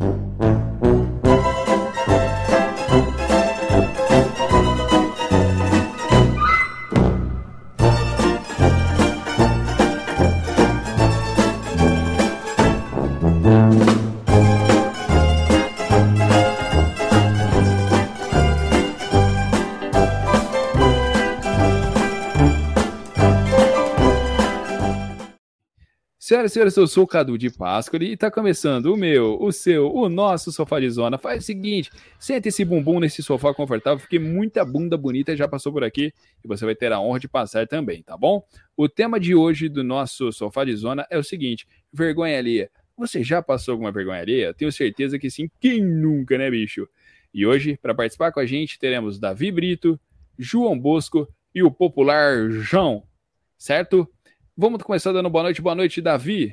[0.00, 0.27] you
[26.28, 29.50] Senhoras e senhores, eu sou o Cadu de Páscoa e está começando o meu, o
[29.50, 31.16] seu, o nosso sofá de zona.
[31.16, 35.72] Faz o seguinte, sente esse bumbum nesse sofá confortável, porque muita bunda bonita já passou
[35.72, 36.12] por aqui
[36.44, 38.46] e você vai ter a honra de passar também, tá bom?
[38.76, 42.70] O tema de hoje do nosso sofá de zona é o seguinte, vergonha alheia.
[42.94, 44.52] Você já passou alguma vergonha alheia?
[44.52, 46.86] Tenho certeza que sim, quem nunca, né, bicho?
[47.32, 49.98] E hoje, para participar com a gente, teremos Davi Brito,
[50.38, 53.02] João Bosco e o popular João,
[53.56, 54.06] certo?
[54.60, 55.62] Vamos começar dando boa noite.
[55.62, 56.52] Boa noite, Davi.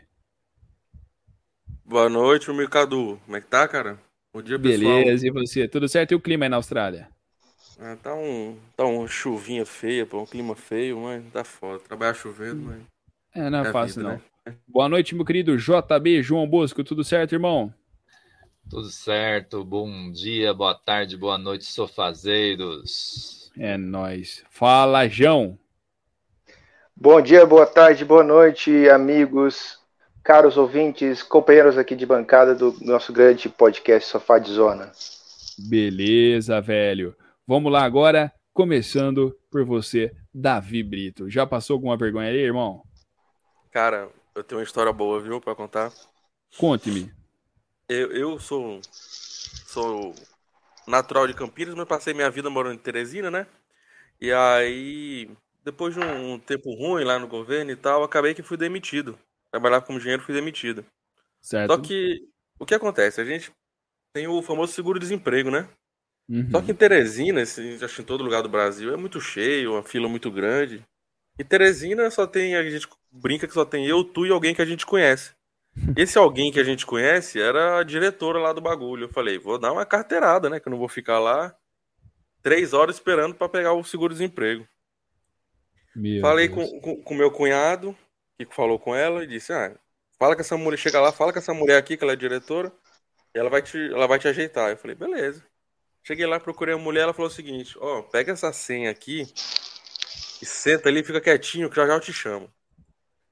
[1.84, 3.20] Boa noite, meu Cadu.
[3.26, 3.98] Como é que tá, cara?
[4.32, 5.00] Bom dia, pessoal.
[5.00, 5.68] Beleza, e você?
[5.68, 6.12] Tudo certo?
[6.12, 7.10] E o clima aí na Austrália?
[7.80, 11.80] Ah, tá um, tá um chuvinha feia, pô, um clima feio, mas tá foda.
[11.80, 12.84] Trabalhar chovendo, mas.
[13.34, 14.22] É, não é, é fácil, vida, não.
[14.46, 14.58] Né?
[14.68, 16.84] Boa noite, meu querido JB João Bosco.
[16.84, 17.74] Tudo certo, irmão?
[18.70, 19.66] Tudo certo.
[19.66, 23.52] Bom dia, boa tarde, boa noite, sofazeiros.
[23.58, 24.46] É nóis.
[24.52, 25.58] Fala, João.
[26.98, 29.78] Bom dia, boa tarde, boa noite, amigos,
[30.24, 34.94] caros ouvintes, companheiros aqui de bancada do nosso grande podcast Sofá de Zona.
[35.68, 37.14] Beleza, velho.
[37.46, 41.30] Vamos lá agora, começando por você, Davi Brito.
[41.30, 42.82] Já passou alguma vergonha aí, irmão?
[43.72, 45.92] Cara, eu tenho uma história boa, viu, para contar.
[46.58, 47.12] Conte-me.
[47.90, 50.16] Eu, eu sou sou
[50.88, 53.46] natural de Campinas, mas passei minha vida morando em Teresina, né?
[54.22, 55.30] E aí
[55.66, 59.18] depois de um, tempo ruim lá no governo e tal, acabei que fui demitido.
[59.50, 60.86] Trabalhava como engenheiro, fui demitido.
[61.42, 61.72] Certo.
[61.72, 63.20] Só que o que acontece?
[63.20, 63.52] A gente
[64.14, 65.68] tem o famoso seguro-desemprego, né?
[66.30, 66.52] Uhum.
[66.52, 69.74] Só que em Teresina, assim, acho que em todo lugar do Brasil, é muito cheio,
[69.74, 70.84] uma fila muito grande.
[71.38, 74.62] E Teresina só tem, a gente brinca que só tem eu, tu e alguém que
[74.62, 75.34] a gente conhece.
[75.98, 79.06] Esse alguém que a gente conhece era a diretora lá do bagulho.
[79.06, 80.60] Eu falei, vou dar uma carteirada, né?
[80.60, 81.56] Que eu não vou ficar lá
[82.42, 84.66] três horas esperando para pegar o seguro-desemprego.
[85.96, 86.70] Meu Falei Deus.
[86.82, 87.96] com, com, meu cunhado,
[88.38, 89.74] que falou com ela, e disse: Ah,
[90.20, 92.72] fala com essa mulher, chega lá, fala com essa mulher aqui, que ela é diretora,
[93.34, 94.72] e ela vai te, ela vai te ajeitar.
[94.72, 95.44] Eu falei, beleza.
[96.04, 99.26] Cheguei lá, procurei a mulher, ela falou o seguinte: Ó, oh, pega essa senha aqui
[100.42, 102.52] e senta ali, fica quietinho, que já já eu te chamo.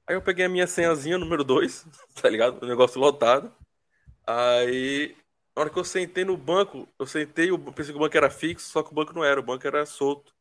[0.06, 1.86] Aí eu peguei a minha senhazinha, número 2,
[2.20, 2.62] tá ligado?
[2.62, 3.54] O negócio lotado.
[4.26, 5.16] Aí,
[5.54, 8.30] na hora que eu sentei no banco, eu sentei, eu pensei que o banco era
[8.30, 10.34] fixo, só que o banco não era, o banco era solto.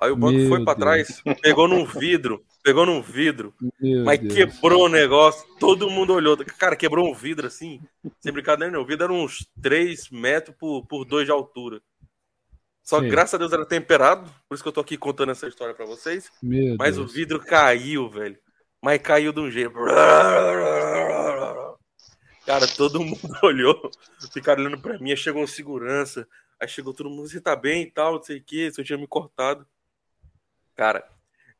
[0.00, 4.20] Aí o banco Meu foi para trás, pegou num vidro, pegou num vidro, Meu mas
[4.20, 4.32] Deus.
[4.32, 6.36] quebrou o negócio, todo mundo olhou.
[6.56, 7.80] Cara, quebrou um vidro assim,
[8.20, 8.82] sem brincadeira, não.
[8.82, 11.80] O vidro era uns 3 metros por, por 2 de altura.
[12.80, 15.48] Só que graças a Deus era temperado, por isso que eu tô aqui contando essa
[15.48, 16.30] história para vocês.
[16.40, 17.10] Meu mas Deus.
[17.10, 18.38] o vidro caiu, velho.
[18.80, 19.74] Mas caiu de um jeito.
[22.46, 23.90] Cara, todo mundo olhou,
[24.32, 26.26] ficaram olhando pra mim, aí chegou um segurança,
[26.58, 28.96] aí chegou todo mundo, você tá bem e tal, não sei o que, eu tinha
[28.96, 29.66] me cortado.
[30.78, 31.04] Cara,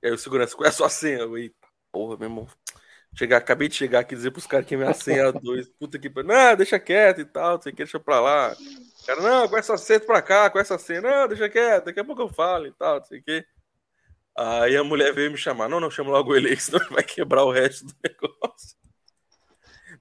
[0.00, 1.18] aí o segurança, qual é a sua senha?
[1.18, 1.56] Eu, eita,
[1.90, 2.48] porra, meu irmão.
[3.16, 5.68] Chegar, acabei de chegar aqui dizer pros caras que minha senha é dois.
[5.70, 8.56] Puta que Não, deixa quieto e tal, não sei o que, deixa pra lá.
[9.04, 11.00] Cara, não, com essa senha pra cá, com essa senha.
[11.00, 13.44] Não, deixa quieto, daqui a pouco eu falo e tal, não sei o que.
[14.36, 15.68] Aí a mulher veio me chamar.
[15.68, 18.78] Não, não, chama logo ele aí, senão vai quebrar o resto do negócio.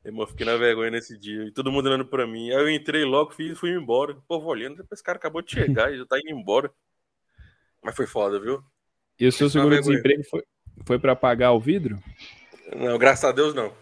[0.04, 1.46] Meu irmão, fiquei na vergonha nesse dia.
[1.46, 2.52] E todo mundo olhando pra mim.
[2.52, 4.16] Aí eu entrei logo e fui embora.
[4.28, 6.72] Pô, vou olhando, esse cara acabou de chegar e já tá indo embora.
[7.84, 8.64] Mas foi foda, viu?
[9.20, 10.44] E o seu seguro-desemprego foi,
[10.86, 11.98] foi para pagar o vidro?
[12.76, 13.74] Não, graças a Deus não.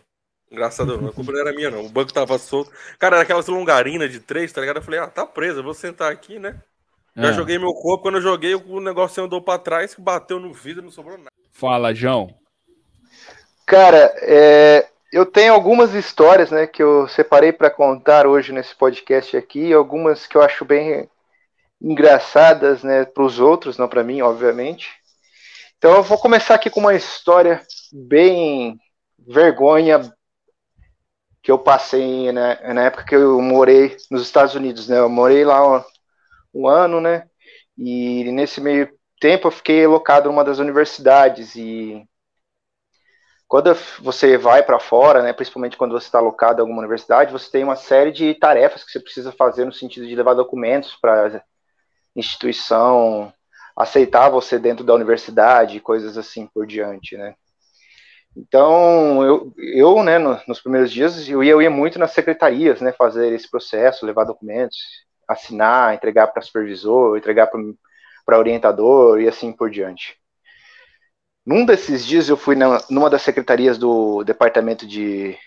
[0.52, 1.10] Graças a Deus não.
[1.10, 1.86] A culpa não era minha, não.
[1.86, 2.72] O banco tava solto.
[2.98, 4.78] Cara, era aquelas longarinas de três, tá ligado?
[4.78, 6.62] Eu falei, ah, tá preso, eu vou sentar aqui, né?
[7.16, 7.34] Já é.
[7.34, 8.04] joguei meu corpo.
[8.04, 11.32] Quando eu joguei, o negócio andou pra trás, bateu no vidro, não sobrou nada.
[11.52, 12.34] Fala, João.
[13.66, 19.36] Cara, é, eu tenho algumas histórias, né, que eu separei para contar hoje nesse podcast
[19.36, 21.10] aqui, algumas que eu acho bem
[21.82, 24.90] engraçadas, né, para os outros, não para mim, obviamente.
[25.78, 27.62] Então eu vou começar aqui com uma história
[27.92, 28.80] bem
[29.20, 30.02] vergonha
[31.44, 34.98] que eu passei né, na época que eu morei nos Estados Unidos, né?
[34.98, 35.84] Eu morei lá um,
[36.54, 37.30] um ano, né?
[37.78, 38.90] E nesse meio
[39.20, 42.04] tempo eu fiquei alocado numa das universidades e
[43.48, 47.50] quando você vai para fora, né, principalmente quando você está alocado em alguma universidade, você
[47.52, 51.44] tem uma série de tarefas que você precisa fazer no sentido de levar documentos para
[52.16, 53.32] instituição,
[53.76, 57.36] aceitar você dentro da universidade, coisas assim por diante, né?
[58.36, 62.82] Então, eu, eu né, no, nos primeiros dias, eu ia, eu ia muito nas secretarias,
[62.82, 64.78] né, fazer esse processo, levar documentos,
[65.28, 67.50] assinar, entregar para supervisor, entregar
[68.26, 70.18] para orientador e assim por diante.
[71.46, 75.38] Num desses dias, eu fui na, numa das secretarias do departamento de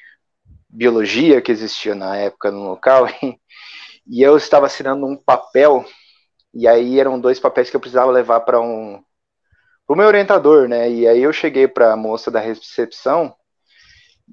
[0.68, 3.06] biologia que existia na época no local,
[4.06, 5.84] e eu estava assinando um papel,
[6.58, 9.00] e aí eram dois papéis que eu precisava levar para um
[9.86, 10.90] o meu orientador, né?
[10.90, 13.32] E aí eu cheguei para a moça da recepção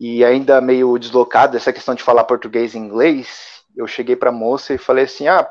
[0.02, 4.34] e ainda meio deslocado essa questão de falar português e inglês, eu cheguei para a
[4.34, 5.48] moça e falei assim: "Ah,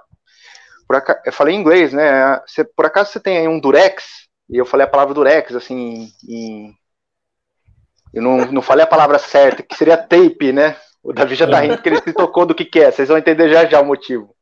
[0.88, 2.40] por acaso, eu falei em inglês, né?
[2.44, 6.08] Você, por acaso você tem aí um durex?" E eu falei a palavra durex assim,
[6.28, 6.74] em,
[8.12, 10.76] eu não, não falei a palavra certa, que seria tape, né?
[11.04, 13.16] O Davi já tá rindo porque ele se tocou do que, que é, vocês vão
[13.16, 14.34] entender já já o motivo.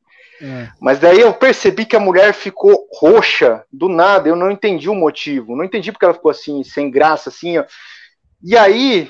[0.43, 0.69] É.
[0.81, 4.95] Mas daí eu percebi que a mulher ficou roxa do nada, eu não entendi o
[4.95, 7.65] motivo, não entendi porque ela ficou assim, sem graça, assim, ó.
[8.43, 9.09] E aí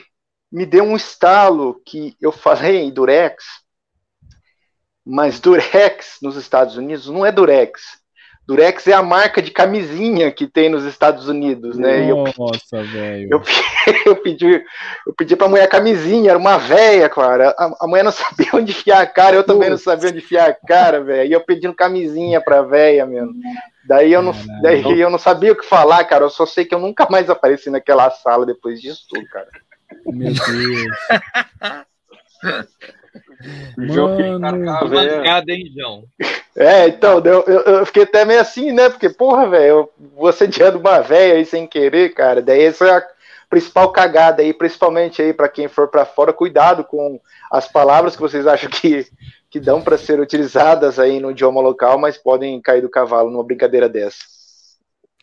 [0.51, 3.45] me deu um estalo que eu falei Durex,
[5.05, 8.02] mas Durex nos Estados Unidos não é Durex,
[8.47, 12.09] Durex é a marca de camisinha que tem nos Estados Unidos, né?
[12.37, 13.29] Nossa, velho.
[13.31, 13.43] Eu,
[14.07, 14.65] eu, pedi,
[15.07, 17.55] eu pedi pra mulher camisinha, era uma véia, cara.
[17.57, 20.51] A, a mulher não sabia onde enfiar a cara, eu também não sabia onde enfiar
[20.51, 21.31] a cara, velho.
[21.31, 23.33] E eu pedindo camisinha pra véia, mesmo.
[23.85, 26.25] Daí eu, não, daí eu não sabia o que falar, cara.
[26.25, 29.49] Eu só sei que eu nunca mais apareci naquela sala depois disso tudo, cara.
[30.07, 30.87] Meu Deus.
[33.77, 36.05] Mano, mancada, hein, João?
[36.55, 38.89] É, então, eu, eu, fiquei até meio assim, né?
[38.91, 42.43] Porque, porra, velho, você diante uma velha aí sem querer, cara.
[42.43, 43.09] Daí essa é a
[43.49, 48.23] principal cagada aí, principalmente aí para quem for para fora, cuidado com as palavras que
[48.23, 49.07] vocês acham que,
[49.51, 53.45] que dão para ser utilizadas aí no idioma local, mas podem cair do cavalo numa
[53.45, 54.19] brincadeira dessa.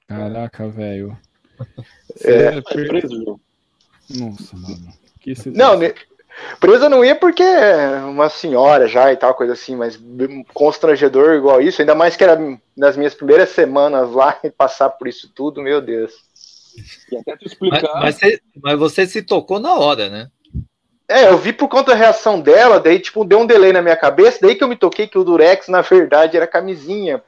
[0.07, 1.17] Caraca, velho.
[2.23, 3.39] É, é preso,
[4.09, 4.93] Nossa, mano.
[5.19, 5.77] Que não,
[6.59, 9.99] Presa não ia porque é uma senhora já e tal, coisa assim, mas
[10.53, 12.37] constrangedor igual isso, ainda mais que era
[12.75, 16.13] nas minhas primeiras semanas lá e passar por isso tudo, meu Deus.
[17.11, 17.81] E até tu explicar.
[17.95, 20.29] Mas, mas, você, mas você se tocou na hora, né?
[21.07, 23.95] É, eu vi por conta da reação dela, daí, tipo, deu um delay na minha
[23.95, 27.23] cabeça, daí que eu me toquei que o Durex, na verdade, era camisinha.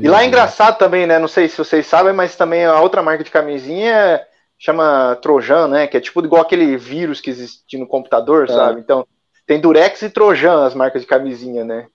[0.00, 1.18] E lá é engraçado também, né?
[1.18, 4.26] Não sei se vocês sabem, mas também a outra marca de camisinha é
[4.66, 5.86] chama Trojan, né?
[5.86, 8.52] Que é tipo igual aquele vírus que existe no computador, é.
[8.52, 8.80] sabe?
[8.80, 9.06] Então,
[9.46, 11.86] tem Durex e Trojan as marcas de camisinha, né?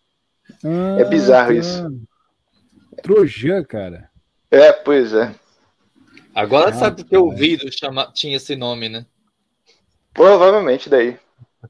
[0.63, 1.53] Ah, é bizarro tá.
[1.55, 2.01] isso.
[3.03, 4.09] Trojan, cara.
[4.49, 5.35] É, pois é.
[6.33, 8.09] Agora ah, sabe porque o vírus chama...
[8.13, 9.05] tinha esse nome, né?
[10.13, 11.19] Provavelmente daí.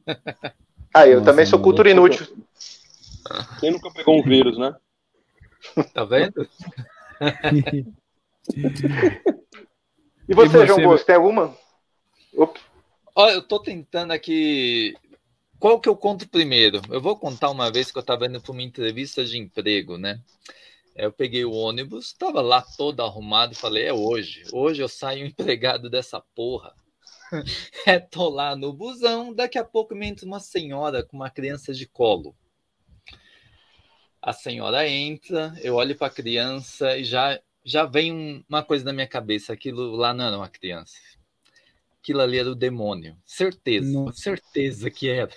[0.94, 2.28] Ah, eu Nossa, também sou cultura inútil.
[3.62, 4.76] Quem nunca pegou um vírus, né?
[5.94, 6.46] Tá vendo?
[10.32, 11.58] E você, e você João Bosco, tem alguma?
[12.38, 12.62] Ops.
[13.14, 14.96] Olha, eu tô tentando aqui.
[15.60, 16.82] Qual que eu conto primeiro?
[16.90, 20.22] Eu vou contar uma vez que eu estava indo para uma entrevista de emprego, né?
[20.96, 24.44] Eu peguei o ônibus, estava lá todo arrumado, falei, é hoje.
[24.54, 26.74] Hoje eu saio empregado dessa porra.
[27.86, 31.74] é, tô lá no busão, daqui a pouco me entra uma senhora com uma criança
[31.74, 32.34] de colo.
[34.22, 38.94] A senhora entra, eu olho para a criança e já já vem uma coisa na
[38.94, 40.98] minha cabeça, aquilo lá não era uma criança.
[42.02, 43.16] Aquilo ali era o demônio.
[43.26, 44.20] Certeza, Nossa.
[44.20, 45.32] certeza que era.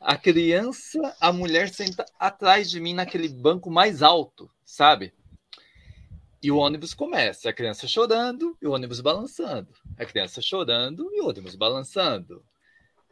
[0.00, 5.12] A criança, a mulher senta atrás de mim naquele banco mais alto, sabe?
[6.42, 9.68] E o ônibus começa, a criança chorando e o ônibus balançando.
[9.98, 12.42] A criança chorando e o ônibus balançando.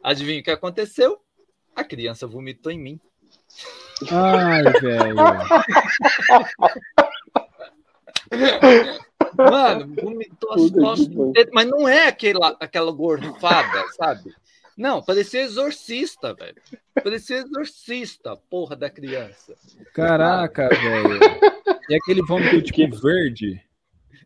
[0.03, 1.21] Adivinha o que aconteceu?
[1.75, 2.99] A criança vomitou em mim.
[4.11, 5.15] Ai, velho.
[9.35, 14.33] Mano, vomitou as costas mas não é aquela, aquela gorfada, sabe?
[14.77, 16.55] Não, parecia exorcista, velho.
[17.03, 19.55] Parecia exorcista, porra da criança.
[19.93, 21.19] Caraca, velho.
[21.89, 23.61] E aquele vômito tipo verde?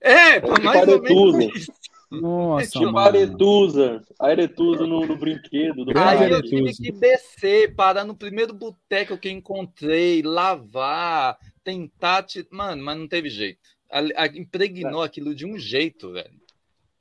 [0.01, 1.71] É, mais ou menos isso.
[2.11, 5.83] Nossa, tinha uma aretusa, a aretusa no, no brinquedo.
[5.83, 12.23] Do Aí eu tive que descer, parar no primeiro boteco que encontrei, lavar, tentar.
[12.23, 12.47] Te...
[12.51, 15.05] Mano, mas não teve jeito a, a, impregnou é.
[15.05, 16.29] aquilo de um jeito, velho.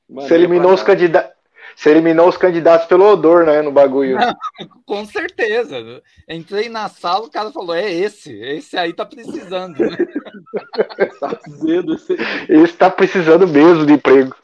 [0.08, 1.34] Mano, Você eliminou os candidatos.
[1.74, 4.16] Você eliminou os candidatos pelo odor, né, no bagulho.
[4.16, 4.36] Não,
[4.86, 6.02] com certeza.
[6.28, 9.78] Entrei na sala, o cara falou: é esse, esse aí tá precisando.
[9.78, 9.96] Né?
[11.18, 12.16] tá dizendo, esse...
[12.48, 14.36] esse tá precisando mesmo de emprego.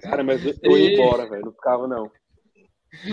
[0.00, 1.46] Cara, mas eu ia embora, velho.
[1.46, 2.10] Não ficava, não.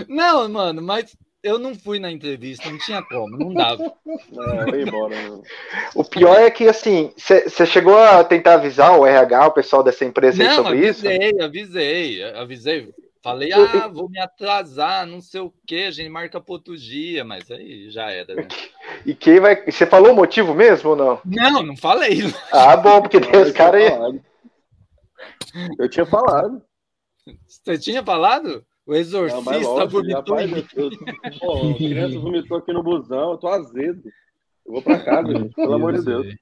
[0.08, 3.82] Não, mano, mas eu não fui na entrevista, não tinha como, não dava.
[3.84, 5.14] É, eu ia embora.
[5.94, 10.04] O pior é que, assim, você chegou a tentar avisar o RH, o pessoal dessa
[10.04, 11.06] empresa aí Não, sobre isso?
[11.06, 12.94] avisei, avisei, avisei.
[13.22, 17.24] Falei, ah, vou me atrasar, não sei o que, a gente marca para outro dia,
[17.24, 18.48] mas aí já era, né?
[19.04, 19.64] E quem vai.
[19.64, 21.20] Você falou o motivo mesmo ou não?
[21.24, 22.22] Não, não falei.
[22.52, 24.20] Ah, bom, porque tem os caras aí.
[25.78, 26.62] Eu tinha falado.
[27.46, 28.64] Você tinha falado?
[28.86, 30.50] O Não, exorcista lógico, vomitou rapaz,
[31.40, 34.02] pô, a criança vomitou aqui no busão, eu tô azedo.
[34.64, 36.34] Eu vou pra casa, gente, pelo amor de Deus.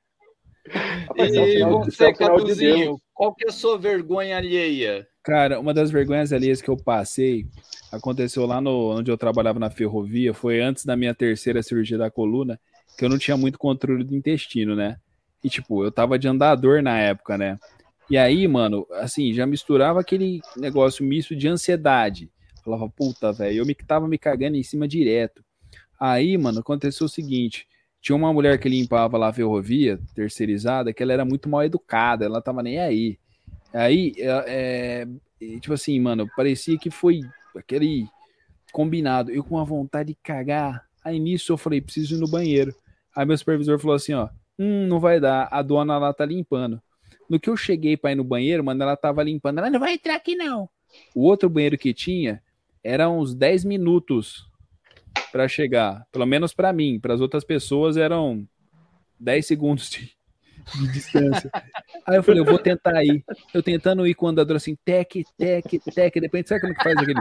[1.08, 3.00] Rapaz, isso é um E é você, um sinal de Deus.
[3.14, 5.06] qual que é a sua vergonha alheia?
[5.22, 7.46] Cara, uma das vergonhas alheias que eu passei
[7.90, 12.10] aconteceu lá no onde eu trabalhava na ferrovia, foi antes da minha terceira cirurgia da
[12.10, 12.60] coluna,
[12.98, 14.98] que eu não tinha muito controle do intestino, né?
[15.42, 17.58] E tipo, eu tava de andador na época, né?
[18.10, 22.30] E aí, mano, assim, já misturava aquele negócio misto de ansiedade.
[22.64, 25.44] Falava, puta, velho, eu me, tava me cagando em cima direto.
[26.00, 27.66] Aí, mano, aconteceu o seguinte:
[28.00, 32.24] tinha uma mulher que limpava lá a ferrovia, terceirizada, que ela era muito mal educada,
[32.24, 33.18] ela tava nem aí.
[33.72, 35.06] Aí, é,
[35.40, 37.20] é, tipo assim, mano, parecia que foi
[37.56, 38.06] aquele
[38.72, 39.30] combinado.
[39.30, 40.86] Eu com a vontade de cagar.
[41.04, 42.74] Aí nisso eu falei, preciso ir no banheiro.
[43.14, 44.28] Aí meu supervisor falou assim, ó,
[44.58, 46.80] hum, não vai dar, a dona lá tá limpando.
[47.28, 49.58] No que eu cheguei pra ir no banheiro, mano, ela tava limpando.
[49.58, 50.68] Ela não vai entrar aqui não.
[51.14, 52.42] O outro banheiro que tinha
[52.84, 54.46] era uns 10 minutos
[55.32, 56.06] pra chegar.
[56.12, 57.00] Pelo menos pra mim.
[57.00, 58.46] Para as outras pessoas eram
[59.18, 60.12] 10 segundos de,
[60.74, 61.50] de distância.
[62.06, 63.24] Aí eu falei, eu vou tentar ir.
[63.54, 65.64] Eu tentando ir com o andador assim, tec, tec,
[65.94, 66.20] tec.
[66.20, 67.20] Depende, sabe como que faz aquele.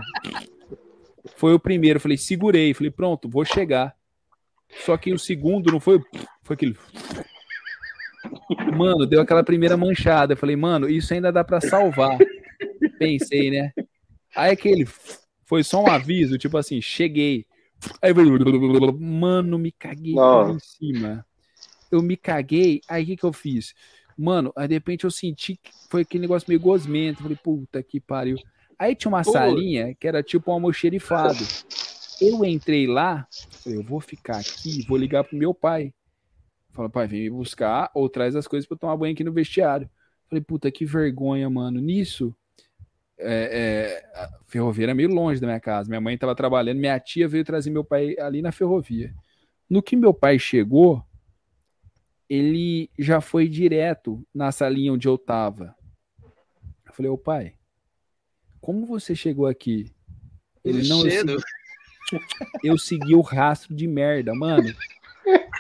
[1.38, 1.98] Foi o primeiro.
[1.98, 2.74] Eu falei, segurei.
[2.74, 3.96] Falei, pronto, vou chegar.
[4.86, 6.02] Só que o segundo não foi.
[6.44, 6.76] Foi aquele.
[8.76, 10.34] Mano, deu aquela primeira manchada.
[10.34, 12.18] Eu falei, mano, isso ainda dá pra salvar.
[13.00, 13.72] Pensei, né?
[14.36, 14.86] Aí aquele.
[15.46, 17.46] Foi só um aviso, tipo assim, cheguei.
[18.02, 18.14] Aí
[19.00, 21.26] mano, me caguei em cima.
[21.92, 23.74] Eu me caguei, aí o que, que eu fiz?
[24.18, 27.22] Mano, aí de repente eu senti que foi aquele negócio meio gosmento.
[27.22, 28.38] Falei, puta que pariu.
[28.78, 29.32] Aí tinha uma Pô.
[29.32, 31.44] salinha que era tipo um almoxerifado.
[32.22, 33.28] Eu entrei lá,
[33.64, 35.94] falei, eu vou ficar aqui, vou ligar pro meu pai.
[36.72, 39.32] Fala, pai, vem me buscar ou traz as coisas pra eu tomar banho aqui no
[39.32, 39.90] vestiário.
[40.28, 41.80] Falei, puta, que vergonha, mano.
[41.80, 42.36] Nisso,
[43.18, 45.90] é, é, a ferrovia era meio longe da minha casa.
[45.90, 49.14] Minha mãe tava trabalhando, minha tia veio trazer meu pai ali na ferrovia.
[49.70, 51.04] No que meu pai chegou,
[52.30, 55.76] ele já foi direto na salinha onde eu tava.
[56.86, 57.56] Eu falei, ô pai,
[58.60, 59.94] como você chegou aqui?
[60.64, 61.38] Ele não, eu cheiro.
[62.64, 64.74] eu segui o rastro de merda, mano.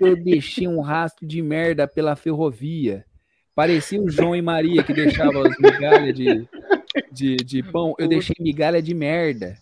[0.00, 3.06] Eu deixei um rastro de merda pela ferrovia.
[3.54, 6.48] Parecia o João e Maria que deixava as migalhas de,
[7.12, 7.94] de, de pão.
[7.98, 9.58] Eu deixei migalha de merda.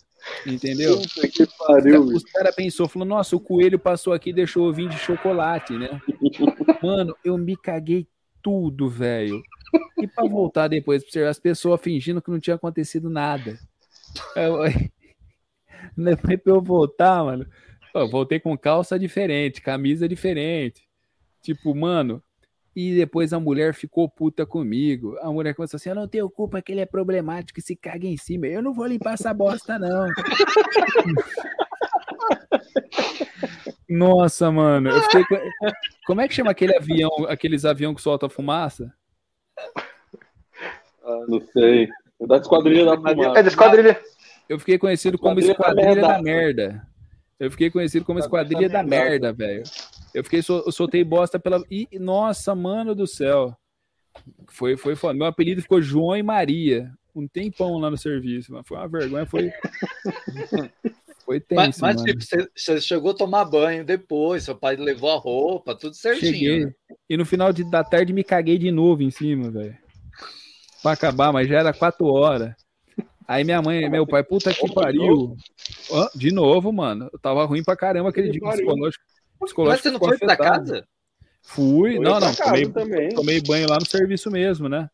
[0.46, 1.00] Entendeu?
[1.00, 4.90] Puta que pariu, Os caras pensou, falou, nossa, o coelho passou aqui e deixou ovinho
[4.90, 6.00] de chocolate, né?
[6.82, 8.06] Mano, eu me caguei
[8.42, 9.42] tudo, velho.
[9.98, 13.58] E pra voltar depois, as pessoas fingindo que não tinha acontecido nada.
[15.96, 17.46] Depois pra eu voltar, mano,
[17.94, 20.88] eu voltei com calça diferente, camisa diferente.
[21.42, 22.22] Tipo, mano,
[22.74, 25.16] e depois a mulher ficou puta comigo.
[25.20, 28.06] A mulher começou assim: Eu não tenho culpa que ele é problemático e se caga
[28.06, 28.46] em cima.
[28.46, 30.06] Eu não vou limpar essa bosta, não.
[33.88, 34.88] Nossa, mano.
[34.90, 35.40] eu fiquei com-
[36.06, 38.92] Como é que chama aquele avião, aqueles avião que solta fumaça?
[41.04, 41.88] Ah, não sei.
[42.20, 43.42] É da esquadrilha da É fumaça.
[43.42, 44.00] da esquadrilha.
[44.48, 46.62] Eu fiquei conhecido como Esquadrilha da Esquadrilha da Merda.
[46.68, 46.89] Merda.
[47.40, 49.62] Eu fiquei conhecido como Esquadrilha da Merda, velho.
[50.14, 51.64] Eu fiquei, eu soltei bosta pela.
[51.70, 53.56] E, nossa, mano do céu.
[54.50, 55.14] Foi, foi foda.
[55.14, 56.92] Meu apelido ficou João e Maria.
[57.16, 59.50] Um tempão lá no serviço, mas foi uma vergonha, foi.
[61.24, 65.10] Foi tenso, Mas, mas, tipo, você, você chegou a tomar banho depois, seu pai levou
[65.12, 66.32] a roupa, tudo certinho.
[66.32, 66.64] Cheguei.
[66.66, 66.72] né?
[67.08, 69.76] E no final de- da tarde me caguei de novo em cima, velho.
[70.82, 72.52] Pra acabar, mas já era quatro horas.
[73.30, 75.36] Aí minha mãe, meu pai, puta que pariu.
[76.16, 77.08] De novo, mano.
[77.12, 78.66] Eu tava ruim pra caramba aquele Que dia pariu.
[78.66, 79.04] psicológico.
[79.40, 80.50] Mas psicológico você não foi pra afetado.
[80.66, 80.88] casa?
[81.40, 82.34] Fui, Eu não, não.
[82.34, 83.08] Tomei, também.
[83.10, 84.90] tomei banho lá no serviço mesmo, né?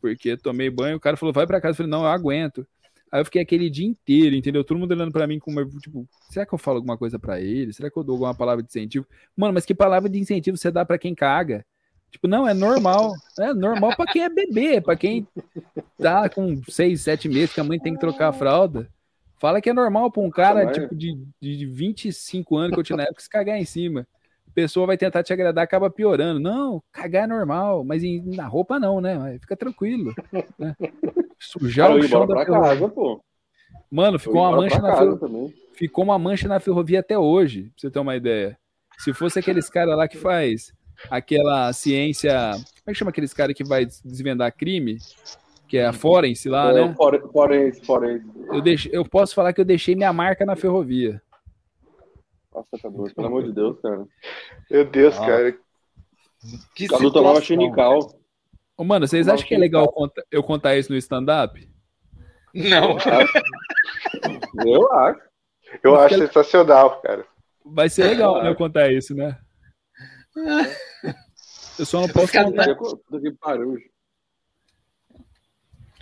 [0.00, 1.72] Porque tomei banho, o cara falou, vai pra casa.
[1.72, 2.66] Eu falei, não, eu aguento.
[3.12, 4.64] Aí eu fiquei aquele dia inteiro, entendeu?
[4.64, 7.40] Todo mundo olhando pra mim com uma, tipo, será que eu falo alguma coisa pra
[7.40, 7.72] ele?
[7.72, 9.06] Será que eu dou alguma palavra de incentivo?
[9.36, 11.64] Mano, mas que palavra de incentivo você dá pra quem caga?
[12.10, 13.12] Tipo, não, é normal.
[13.38, 15.26] É normal pra quem é bebê, pra quem
[15.98, 18.88] tá com seis, sete meses que a mãe tem que trocar a fralda.
[19.38, 22.96] Fala que é normal pra um cara, tipo, de, de 25 anos que eu tinha
[22.96, 24.06] na época se cagar em cima.
[24.48, 26.40] A pessoa vai tentar te agradar, acaba piorando.
[26.40, 29.16] Não, cagar é normal, mas em- na roupa não, né?
[29.16, 30.12] Mas Fica tranquilo.
[30.58, 30.74] né?
[31.38, 33.20] Sujar eu o chão da casa, pô.
[33.90, 35.54] Mano, ficou uma mancha na também.
[35.74, 38.58] Ficou uma mancha na ferrovia até hoje, pra você ter uma ideia.
[38.98, 40.72] Se fosse aqueles caras lá que faz
[41.10, 42.32] aquela ciência.
[42.52, 44.98] Como é que chama aqueles caras que vai desvendar crime?
[45.68, 46.94] Que é a forense lá, é, né?
[47.32, 48.26] Forense, forense.
[48.50, 51.20] Eu, deixei, eu posso falar que eu deixei minha marca na ferrovia.
[52.54, 53.14] Nossa, tá doido.
[53.14, 54.06] Pelo amor de Deus, cara.
[54.70, 55.26] Meu Deus, Ah.
[55.26, 55.58] cara.
[56.74, 57.98] Que Cadu tomava chinical.
[58.76, 61.68] Ô, mano, vocês Mal acham que é legal conta- eu contar isso no stand-up?
[62.54, 62.96] Não.
[64.64, 65.20] Eu acho.
[65.82, 67.24] Eu Porque acho ela- sensacional, cara.
[67.64, 69.36] Vai ser legal, né, eu contar isso, né?
[71.78, 72.76] Eu só não posso contar,
[73.40, 73.78] pariu.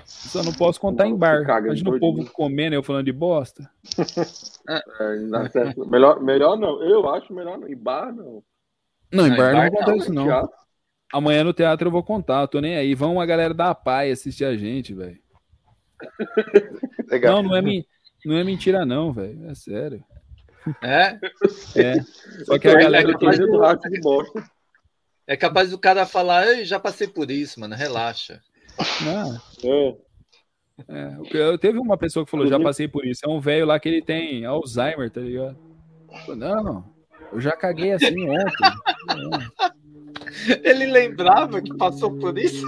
[0.07, 1.43] só não posso contar em bar.
[1.43, 3.71] Imagina o povo comendo e eu falando de bosta.
[4.69, 4.83] É,
[5.89, 6.83] melhor, melhor não.
[6.83, 7.69] Eu acho melhor não.
[7.69, 8.43] Em bar, não.
[9.13, 10.25] Não, em Não, bar não contar não.
[10.25, 10.57] Teatro.
[11.13, 12.93] Amanhã no teatro eu vou contar, eu tô nem aí.
[12.93, 15.21] Vão a galera da PAI assistir a gente, velho.
[17.23, 17.63] Não, não é,
[18.25, 19.49] não é mentira, não, velho.
[19.49, 20.05] É sério.
[20.83, 21.19] É?
[21.77, 22.01] É.
[22.45, 24.45] Só que a galera Ele faz do rato de bosta.
[25.27, 28.41] É capaz do cara falar, eu já passei por isso, mano, relaxa.
[29.03, 29.97] Não,
[30.89, 30.89] É.
[30.89, 31.17] é.
[31.33, 33.21] Eu teve uma pessoa que falou, já passei por isso.
[33.25, 35.57] É um velho lá que ele tem Alzheimer, tá ligado?
[36.29, 36.85] Não,
[37.33, 39.67] eu já caguei assim ontem.
[40.63, 42.67] Ele lembrava que passou por isso?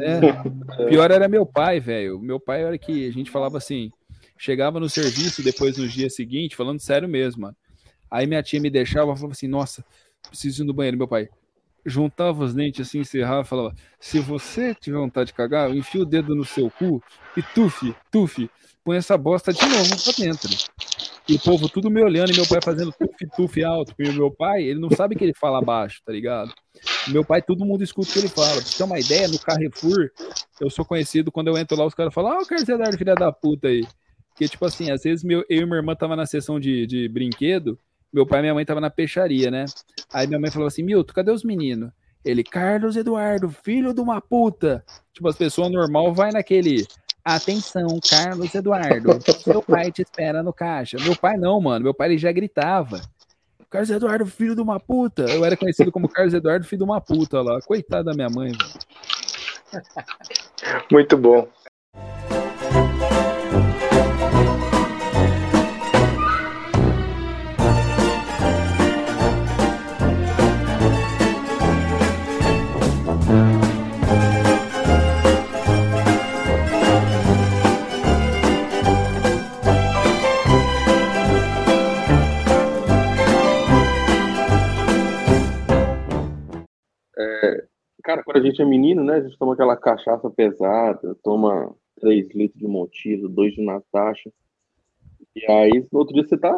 [0.00, 0.86] É.
[0.88, 2.18] Pior era meu pai, velho.
[2.20, 3.90] Meu pai era que a gente falava assim,
[4.40, 7.56] chegava no serviço depois no dia seguinte, falando sério mesmo, mano.
[8.10, 9.84] Aí minha tia me deixava, falava assim, nossa,
[10.26, 11.28] preciso ir no banheiro, meu pai.
[11.84, 16.34] Juntava os dentes assim, encerrava, falava, se você tiver vontade de cagar, enfia o dedo
[16.34, 17.02] no seu cu
[17.36, 18.50] e tufe, tufe,
[18.82, 20.48] põe essa bosta de novo pra dentro.
[21.28, 23.94] E o povo tudo me olhando e meu pai fazendo tufe, tufe alto.
[23.94, 26.52] Porque meu pai, ele não sabe que ele fala baixo, tá ligado?
[27.08, 28.54] Meu pai, todo mundo escuta o que ele fala.
[28.54, 30.10] Pra você ter uma ideia, no Carrefour,
[30.60, 33.14] eu sou conhecido quando eu entro lá, os caras falam, ah, o Carlos Eduardo, filha
[33.14, 33.86] da puta aí.
[34.40, 37.06] Porque, tipo assim, às vezes meu, eu e minha irmã tava na sessão de, de
[37.10, 37.78] brinquedo,
[38.10, 39.66] meu pai e minha mãe tava na peixaria, né?
[40.10, 41.90] Aí minha mãe falou assim, Milton, cadê os meninos?
[42.24, 44.82] Ele, Carlos Eduardo, filho de uma puta.
[45.12, 46.86] Tipo, as pessoas normal vai naquele.
[47.22, 49.20] Atenção, Carlos Eduardo.
[49.44, 50.96] Seu pai te espera no caixa.
[51.02, 51.84] Meu pai não, mano.
[51.84, 52.98] Meu pai ele já gritava.
[53.68, 55.24] Carlos Eduardo, filho de uma puta.
[55.24, 57.60] Eu era conhecido como Carlos Eduardo, filho de uma puta lá.
[57.60, 59.84] Coitada da minha mãe, velho.
[60.90, 61.46] Muito bom.
[88.10, 89.18] Cara, quando a gente é menino, né?
[89.18, 94.32] A gente toma aquela cachaça pesada, toma 3 litros de motivo, 2 de Natasha.
[95.36, 96.50] E aí, no outro dia você tá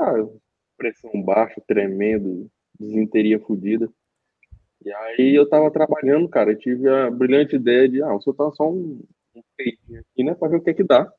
[0.79, 3.87] pressão baixa, tremendo, desinteria fodida.
[4.83, 8.51] E aí eu tava trabalhando, cara, e tive a brilhante ideia de, ah, vou soltar
[8.53, 10.35] só um, um peitinho aqui, né?
[10.35, 11.12] Pra ver o que é que dá.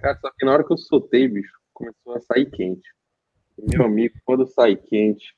[0.00, 2.86] Cara, só que na hora que eu soltei, bicho, começou a sair quente.
[3.56, 5.34] Meu amigo, quando sai quente,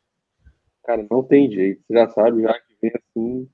[0.83, 1.85] cara, não tem jeito.
[1.87, 3.49] Você já sabe, já que vem assim,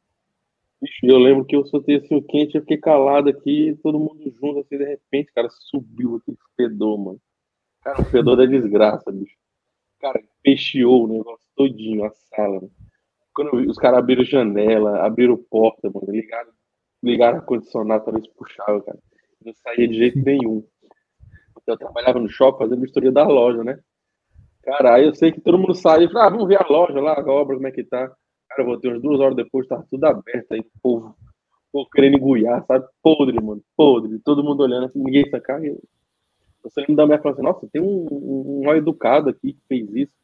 [0.80, 4.22] Bicho, eu lembro que eu soltei assim o quente, eu fiquei calado aqui, todo mundo
[4.40, 7.20] junto, assim, de repente, cara, subiu aquele fedor, mano.
[7.82, 9.36] Cara, o fedor da desgraça, bicho.
[10.00, 12.54] Cara, fechou o negócio todinho, a sala.
[12.54, 12.70] Mano.
[13.34, 16.52] Quando vi, os caras abriram janela, abriram porta, mano, ligaram,
[17.02, 18.98] ligaram ar-condicionado se puxava, cara.
[19.44, 20.64] Não saía de jeito nenhum.
[21.66, 23.78] Eu trabalhava no shopping fazendo vistoria da loja, né?
[24.62, 27.00] Cara, aí eu sei que todo mundo saiu e falou, ah, vamos ver a loja
[27.00, 28.14] lá, a obra, como é que tá.
[28.64, 32.64] Voltei umas duas horas depois, tava tudo aberto aí, o povo, o povo querendo engulhar,
[32.66, 32.86] sabe?
[33.02, 34.18] Podre, mano, podre.
[34.20, 35.64] Todo mundo olhando assim, ninguém sacar.
[35.64, 35.82] Eu...
[36.62, 39.62] Você lembra da minha falou assim, nossa, tem um, um, um mal educado aqui que
[39.68, 40.14] fez isso.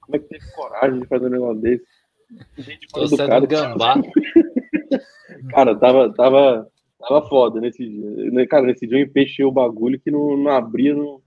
[0.00, 1.84] Como é que teve coragem de fazer um negócio desse?
[2.58, 3.46] Gente Tô sendo educada.
[3.46, 3.94] gambá.
[5.50, 8.46] Cara, tava, tava, tava foda nesse dia.
[8.48, 10.94] Cara, nesse dia eu empechei o bagulho que não, não abria.
[10.94, 11.20] Não...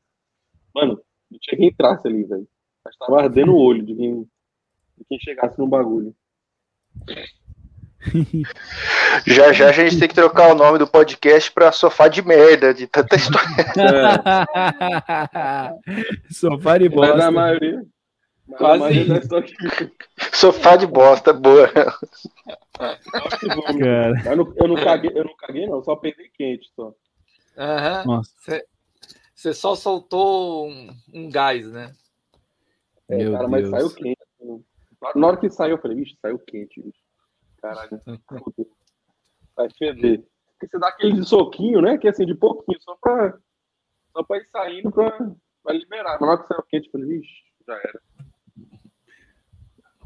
[0.74, 2.48] Mano, não tinha quem entrasse ali, velho.
[2.84, 6.16] Mas tava ardendo o olho de quem, de quem chegasse no bagulho.
[9.28, 12.74] Já já a gente tem que trocar o nome do podcast pra sofá de merda,
[12.74, 13.50] de tanta história.
[16.32, 17.32] Sofá de Mas bosta.
[17.32, 17.82] maioria.
[18.48, 19.92] mas a Quase maioria história que-
[20.36, 21.68] Sofá de bosta, boa.
[22.78, 26.92] Cara, Eu não, eu não caguei, eu não caguei, não, só peguei quente só.
[28.06, 28.32] Nossa,
[29.36, 31.92] Você só soltou um, um gás, né?
[33.10, 33.72] É, Meu cara, mas Deus.
[33.72, 34.21] saiu quente.
[35.16, 37.00] Na hora que saiu, eu falei, bicho, saiu quente, bicho.
[37.62, 38.00] Caralho,
[38.44, 38.68] fudeu.
[39.56, 40.24] vai feder.
[40.54, 41.98] Porque você dá aquele de soquinho, né?
[41.98, 43.38] Que é assim, de pouquinho, só pra.
[44.14, 45.10] só pra ir saindo pra,
[45.64, 46.18] pra liberar.
[46.20, 48.02] Mas na hora que saiu quente, eu falei, ixi, já era.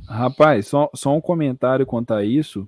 [0.08, 2.68] Rapaz, só, só um comentário quanto a isso.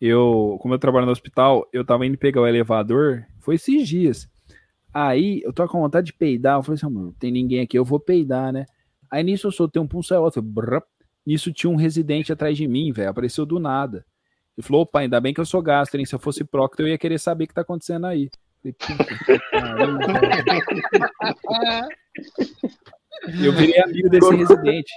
[0.00, 4.28] Eu, como eu trabalho no hospital, eu tava indo pegar o elevador, foi esses dias.
[4.92, 6.58] Aí eu tô com vontade de peidar.
[6.58, 8.66] Eu falei assim, mano, tem ninguém aqui, eu vou peidar, né?
[9.10, 10.42] Aí nisso eu soltei um pulso outro.
[10.42, 10.82] Brrr,
[11.26, 13.10] nisso tinha um residente atrás de mim, velho.
[13.10, 14.04] Apareceu do nada.
[14.56, 16.06] Ele falou: opa, ainda bem que eu sou gastro, hein?
[16.06, 18.30] Se eu fosse próctor, eu ia querer saber o que tá acontecendo aí.
[18.60, 18.76] Falei,
[23.46, 24.92] eu virei amigo desse residente.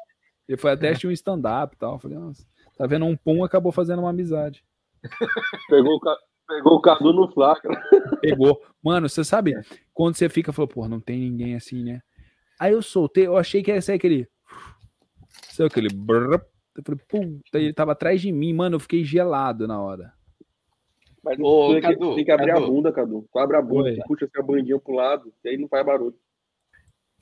[0.48, 2.00] Ele foi até assistir um stand-up e tal.
[2.00, 2.46] Falei, nossa,
[2.78, 3.06] tá vendo?
[3.06, 4.64] Um pum acabou fazendo uma amizade.
[5.70, 6.00] Pegou,
[6.48, 7.82] pegou o Cadu no flagra.
[8.22, 8.62] Pegou.
[8.84, 9.54] Mano, você sabe,
[9.94, 12.02] quando você fica, falou, pô, não tem ninguém assim, né?
[12.60, 14.28] Aí eu soltei, eu achei que ia ser aquele.
[15.54, 15.90] Sabe aquele.
[15.94, 16.42] Brrr,
[16.76, 20.12] eu falei, puta, ele tava atrás de mim, mano, eu fiquei gelado na hora.
[21.24, 22.66] Mas Ô, tem, Cadu, que, tem que abrir Cadu.
[22.66, 23.30] a bunda, Cadu.
[23.32, 23.96] Tu abre a bunda, Oi.
[23.96, 26.16] tu puxa assim a bandinha pro lado, e aí não faz barulho.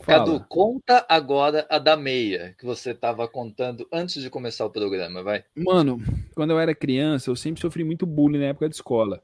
[0.02, 0.20] Fala.
[0.26, 5.22] Cadu, conta agora a da meia que você estava contando antes de começar o programa,
[5.22, 5.44] vai.
[5.54, 6.00] Mano,
[6.34, 9.22] quando eu era criança, eu sempre sofri muito bullying na época de escola.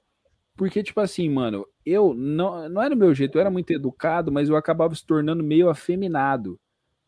[0.57, 4.33] Porque, tipo assim, mano, eu não, não era o meu jeito, eu era muito educado,
[4.33, 6.59] mas eu acabava se tornando meio afeminado.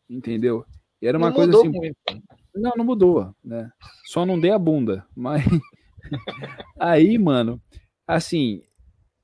[0.08, 0.64] Entendeu?
[1.00, 1.68] E era uma Não coisa assim.
[1.68, 1.96] muito.
[2.54, 3.70] Não, não mudou, né?
[4.04, 5.06] Só não dei a bunda.
[5.16, 5.42] Mas.
[6.78, 7.60] Aí, mano,
[8.06, 8.62] assim,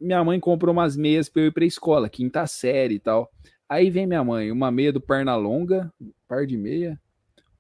[0.00, 3.30] minha mãe comprou umas meias pra eu ir pra escola, quinta série e tal.
[3.68, 7.00] Aí vem minha mãe, uma meia do Pernalonga, um par de meia,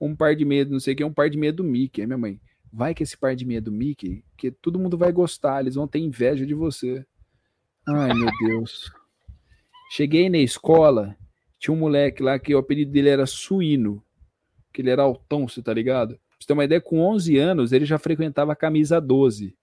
[0.00, 2.00] um par de meia do não sei o que, um par de meia do Mickey.
[2.00, 2.40] Aí minha mãe,
[2.72, 5.88] vai que esse par de meia do Mickey, que todo mundo vai gostar, eles vão
[5.88, 7.04] ter inveja de você.
[7.88, 8.92] Ai, meu Deus.
[9.90, 11.16] Cheguei na escola,
[11.58, 14.02] tinha um moleque lá que o apelido dele era Suíno,
[14.76, 16.16] que ele era altão, você tá ligado?
[16.16, 19.56] Pra você ter uma ideia, com 11 anos ele já frequentava a camisa 12.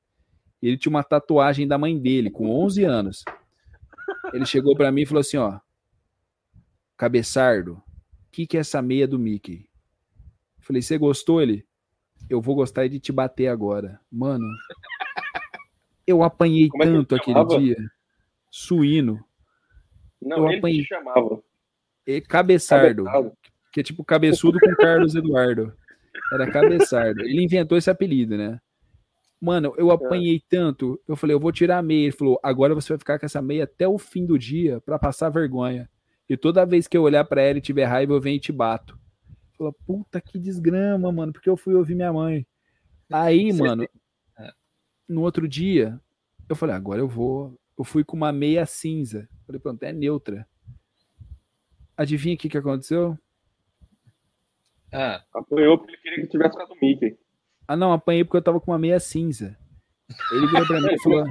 [0.60, 3.24] Ele tinha uma tatuagem da mãe dele, com 11 anos.
[4.34, 5.60] Ele chegou pra mim e falou assim, ó,
[6.98, 7.82] Cabeçardo, o
[8.32, 9.70] que, que é essa meia do Mickey?
[10.58, 11.42] Eu falei, você gostou?
[11.44, 11.64] Ele?
[12.28, 14.00] Eu vou gostar de te bater agora.
[14.12, 14.46] Mano,
[16.08, 17.60] eu apanhei é tanto aquele chamava?
[17.60, 17.78] dia.
[18.50, 19.24] Suíno.
[20.20, 20.84] Não, Eu ele apanhei.
[20.86, 21.44] chamava.
[22.08, 23.04] E cabeçardo.
[23.04, 23.38] Cabeçado.
[23.74, 25.74] Que é tipo cabeçudo com Carlos Eduardo.
[26.32, 27.22] Era cabeçardo.
[27.22, 28.60] Ele inventou esse apelido, né?
[29.42, 31.02] Mano, eu apanhei tanto.
[31.06, 32.06] Eu falei, eu vou tirar a meia.
[32.06, 34.98] Ele falou, agora você vai ficar com essa meia até o fim do dia pra
[34.98, 35.90] passar vergonha.
[36.30, 38.54] E toda vez que eu olhar pra ela e tiver raiva, eu venho e te
[38.54, 38.98] bato.
[39.58, 42.48] Falou, puta que desgrama, mano, porque eu fui ouvir minha mãe.
[43.12, 43.88] Aí, Você mano,
[45.08, 46.00] no outro dia,
[46.48, 47.60] eu falei, agora eu vou.
[47.78, 49.28] Eu fui com uma meia cinza.
[49.46, 50.48] Falei, pronto, é neutra.
[51.98, 53.18] Adivinha o que, que aconteceu?
[54.94, 57.18] Ah, Apanhou porque ele queria que tivesse com a do Mickey.
[57.68, 59.58] Ah, não, apanhei porque eu tava com uma meia cinza.
[60.32, 61.26] Ele virou pra mim e falou.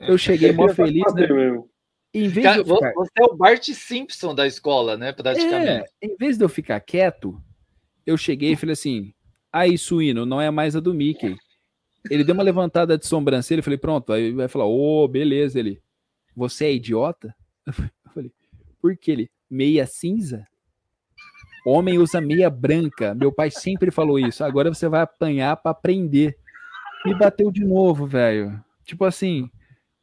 [0.00, 1.26] Eu cheguei mó feliz, né?
[1.26, 1.68] mesmo.
[2.14, 5.08] Em vez de cara, eu ficar, você é o Bart Simpson da escola, né?
[5.08, 5.90] é, Praticamente.
[6.00, 7.42] em vez de eu ficar quieto,
[8.06, 9.12] eu cheguei e falei assim:
[9.52, 11.36] aí, suíno, não é mais a do Mickey.
[12.08, 15.82] Ele deu uma levantada de sobrancelha, eu falei, pronto, aí vai falar, ô, beleza, ele.
[16.36, 17.34] Você é idiota?
[17.66, 18.32] Eu falei,
[18.80, 19.30] por que ele?
[19.48, 20.46] Meia cinza?
[21.64, 23.14] Homem usa meia branca.
[23.14, 24.44] Meu pai sempre falou isso.
[24.44, 26.36] Agora você vai apanhar pra aprender.
[27.04, 28.62] Me bateu de novo, velho.
[28.84, 29.50] Tipo assim,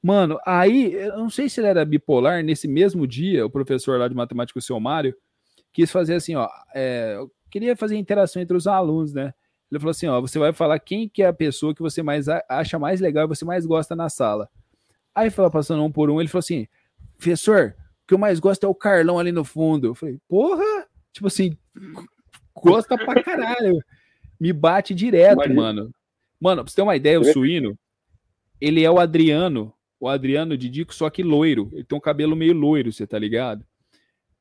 [0.02, 4.08] mano, aí, eu não sei se ele era bipolar, nesse mesmo dia, o professor lá
[4.08, 5.16] de matemática, o seu Mário,
[5.72, 9.34] quis fazer assim, ó, é, eu queria fazer interação entre os alunos, né?
[9.72, 12.28] Ele falou assim, ó, você vai falar quem que é a pessoa que você mais
[12.50, 14.50] acha mais legal e você mais gosta na sala.
[15.14, 16.68] Aí foi passando um por um, ele falou assim,
[17.18, 19.88] professor, o que eu mais gosto é o Carlão ali no fundo.
[19.88, 20.91] Eu falei, porra!
[21.14, 21.58] Tipo assim,
[22.56, 23.80] gosta pra caralho.
[24.40, 25.56] Me bate direto, Imagina.
[25.56, 25.92] mano.
[26.40, 27.78] Mano, pra você ter uma ideia, o suíno,
[28.60, 31.70] ele é o Adriano, o Adriano de Dico, só que loiro.
[31.72, 33.64] Ele tem um cabelo meio loiro, você tá ligado?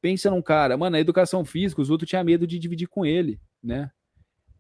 [0.00, 3.38] Pensa num cara, mano, a educação física, os outros tinham medo de dividir com ele,
[3.62, 3.90] né?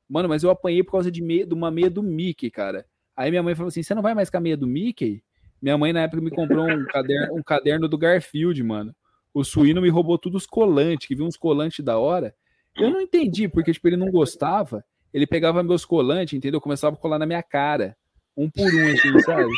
[0.06, 2.84] Mano, mas eu apanhei por causa de, meia, de uma meia do Mickey, cara.
[3.16, 5.22] Aí minha mãe falou assim: você não vai mais com a meia do Mickey?
[5.62, 8.94] Minha mãe, na época, me comprou um caderno, um caderno do Garfield, mano.
[9.32, 12.34] O suíno me roubou todos os colantes, que viu uns colantes da hora.
[12.76, 14.84] Eu não entendi, porque, tipo, ele não gostava.
[15.12, 16.60] Ele pegava meus colantes, entendeu?
[16.60, 17.96] Começava a colar na minha cara.
[18.36, 19.50] Um por um, assim, sabe?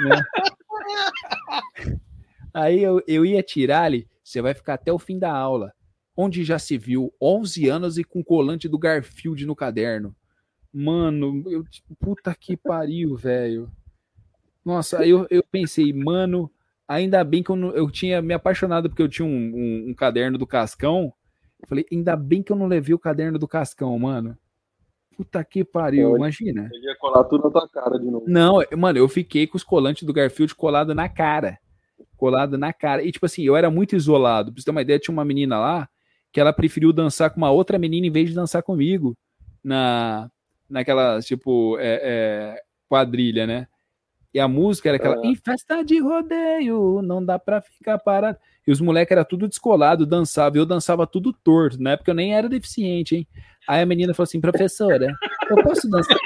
[0.00, 0.22] Né?
[2.52, 5.72] Aí eu, eu ia tirar ali, você vai ficar até o fim da aula.
[6.16, 10.14] Onde já se viu 11 anos e com colante do Garfield no caderno.
[10.72, 13.70] Mano, eu, tipo, puta que pariu, velho.
[14.64, 16.50] Nossa, aí eu, eu pensei, mano,
[16.94, 19.94] ainda bem que eu, não- eu tinha me apaixonado porque eu tinha um, um- um
[19.94, 21.12] caderno do Cascão.
[21.62, 24.36] Eu falei, ainda bem que eu não levei o caderno do Cascão, mano.
[25.16, 26.16] Puta que pariu, Olha.
[26.18, 26.68] imagina.
[26.72, 28.24] Ele ia colar tudo na tua cara de novo.
[28.26, 31.58] Não, mano, eu fiquei com os colantes do Garfield colado na cara.
[32.16, 33.02] colado na cara.
[33.02, 34.52] E, tipo assim, eu era muito isolado.
[34.52, 35.88] Pra você ter uma ideia, tinha uma menina lá
[36.32, 39.16] que ela preferiu dançar com uma outra menina em vez de dançar comigo
[39.64, 40.30] na,
[40.68, 43.66] naquela, tipo, é, é, quadrilha, né?
[44.32, 48.38] E a música era aquela, em festa de rodeio, não dá pra ficar parado.
[48.66, 52.14] E os moleques era tudo descolado, dançava, e eu dançava tudo torto, na época eu
[52.14, 53.26] nem era deficiente, hein?
[53.66, 55.14] Aí a menina falou assim, professora,
[55.48, 56.16] eu posso dançar?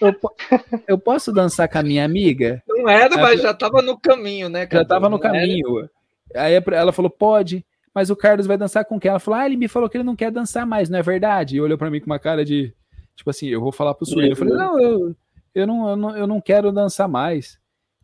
[0.00, 2.62] Eu posso, eu, eu posso dançar com a minha amiga?
[2.68, 4.68] Não era, mas já tava no caminho, né?
[4.70, 5.88] Já tava no caminho.
[6.34, 9.10] Aí ela falou, pode, mas o Carlos vai dançar com quem?
[9.10, 11.56] Ela falou, ah, ele me falou que ele não quer dançar mais, não é verdade?
[11.56, 12.74] E olhou para mim com uma cara de,
[13.14, 14.32] tipo assim, eu vou falar pro Suíno.
[14.32, 15.16] Eu falei, não, eu,
[15.54, 17.60] eu, não, eu, não, eu não quero dançar mais.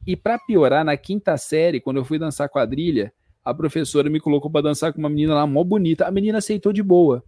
[0.07, 3.13] E para piorar, na quinta série, quando eu fui dançar quadrilha,
[3.45, 6.07] a professora me colocou para dançar com uma menina lá, mó bonita.
[6.07, 7.25] A menina aceitou de boa.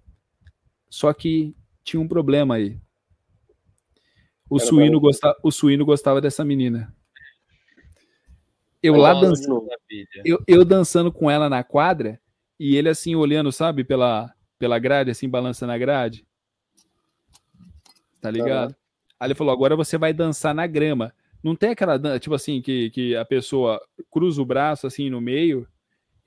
[0.89, 1.55] Só que
[1.85, 2.79] tinha um problema aí.
[4.49, 6.95] O, suíno, gostava, o suíno gostava dessa menina.
[8.83, 9.69] Eu lá dançando,
[10.25, 12.19] eu, eu dançando com ela na quadra
[12.59, 16.27] e ele assim olhando, sabe, pela, pela grade, assim, balançando a grade.
[18.21, 18.75] Tá ligado?
[19.21, 21.13] Aí ele falou: agora você vai dançar na grama.
[21.45, 23.81] Não tem aquela tipo assim, que, que a pessoa
[24.11, 25.69] cruza o braço assim no meio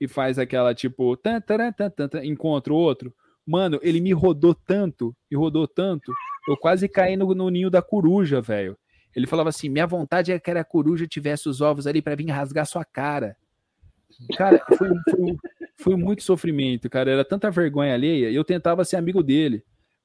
[0.00, 3.14] e faz aquela tipo, tan, tan, tan, tan, encontra o outro.
[3.46, 6.12] Mano, ele me rodou tanto, e rodou tanto,
[6.48, 8.76] eu quase caí no, no ninho da coruja, velho.
[9.14, 12.30] Ele falava assim: minha vontade é que a coruja tivesse os ovos ali para vir
[12.30, 13.36] rasgar sua cara.
[14.36, 15.36] Cara, foi, foi,
[15.76, 17.10] foi, muito sofrimento, cara.
[17.10, 18.30] Era tanta vergonha alheia.
[18.30, 19.64] Eu tentava ser amigo dele.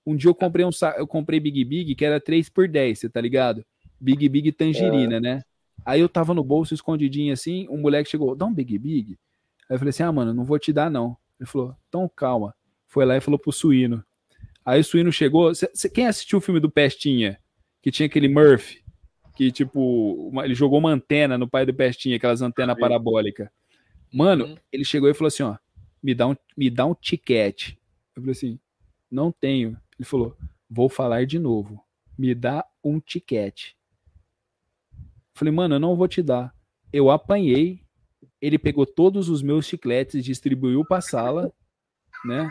[0.10, 3.10] Um dia eu comprei um eu comprei Big Big que era 3 por 10, você
[3.10, 3.64] tá ligado?
[4.00, 5.20] Big Big tangerina, é.
[5.20, 5.44] né?
[5.86, 9.18] Aí eu tava no bolso escondidinho assim, um moleque chegou, dá um Big Big.
[9.70, 11.16] Aí eu falei assim: "Ah, mano, não vou te dar não".
[11.40, 12.56] Ele falou: "Então calma".
[12.88, 14.04] Foi lá e falou pro suíno.
[14.66, 17.40] Aí o suíno chegou, cê, cê, quem assistiu o filme do Pestinha,
[17.82, 18.84] que tinha aquele Murphy,
[19.36, 23.48] que tipo, uma, ele jogou uma antena no pai do Pestinha, aquelas antenas parabólicas.
[24.12, 24.56] Mano, uhum.
[24.72, 25.56] ele chegou e falou assim, ó,
[26.02, 27.80] me dá um, me dá um tiquete.
[28.16, 28.60] Eu falei assim,
[29.10, 29.78] não tenho.
[30.00, 30.36] Ele falou,
[30.70, 31.84] vou falar de novo.
[32.18, 33.76] Me dá um tiquete.
[35.34, 36.56] Falei, mano, eu não vou te dar.
[36.92, 37.82] Eu apanhei,
[38.42, 41.54] ele pegou todos os meus chicletes, distribuiu para a sala,
[42.26, 42.50] né?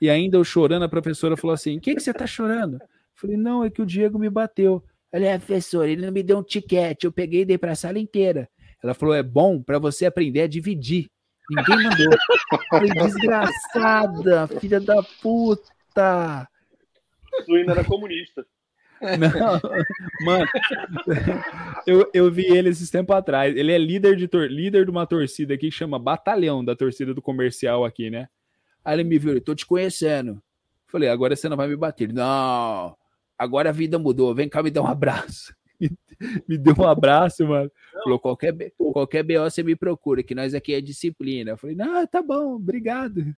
[0.00, 2.78] E ainda eu chorando, a professora falou assim: o que, você tá chorando?
[3.14, 4.84] Falei, não, é que o Diego me bateu.
[5.10, 7.76] Ela é, professor, ele não me deu um tiquete, eu peguei e dei para a
[7.76, 8.48] sala inteira.
[8.82, 11.10] Ela falou: é bom para você aprender a dividir.
[11.50, 12.18] Ninguém mandou.
[12.70, 15.68] Falei, desgraçada, filha da puta.
[17.44, 18.44] Suína era comunista.
[19.00, 19.60] Não,
[20.26, 20.46] mano,
[21.86, 23.56] eu, eu vi ele esses tempos atrás.
[23.56, 27.14] Ele é líder de, tor líder de uma torcida aqui que chama Batalhão, da torcida
[27.14, 28.28] do comercial aqui, né?
[28.84, 30.42] Aí ele me viu, eu tô te conhecendo.
[30.86, 32.12] Falei, agora você não vai me bater.
[32.12, 32.94] Não,
[33.38, 35.54] agora a vida mudou, vem cá me dar um abraço.
[36.46, 37.70] me deu um abraço, mano.
[38.04, 41.52] Falou, qualquer, qualquer BO você me procura, que nós aqui é disciplina.
[41.52, 43.34] Eu falei, não, tá bom, obrigado.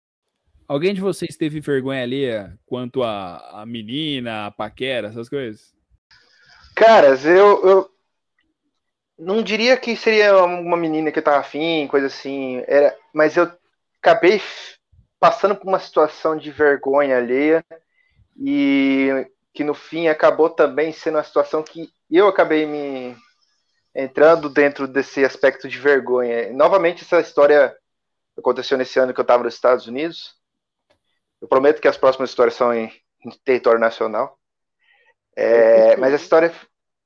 [0.69, 2.25] Alguém de vocês teve vergonha ali
[2.65, 5.75] quanto a, a menina, a paquera, essas coisas?
[6.75, 7.91] Caras, eu, eu
[9.19, 13.51] não diria que seria uma menina que eu tava afim, coisa assim, era, mas eu
[14.01, 14.41] acabei
[15.21, 17.65] passando por uma situação de vergonha alheia
[18.37, 23.17] e que no fim acabou também sendo uma situação que eu acabei me
[23.95, 26.53] entrando dentro desse aspecto de vergonha.
[26.53, 27.77] Novamente, essa história
[28.37, 30.35] aconteceu nesse ano que eu estava nos Estados Unidos.
[31.43, 32.87] Eu prometo que as próximas histórias são em,
[33.27, 34.39] em território nacional.
[35.37, 36.53] É, mas essa história,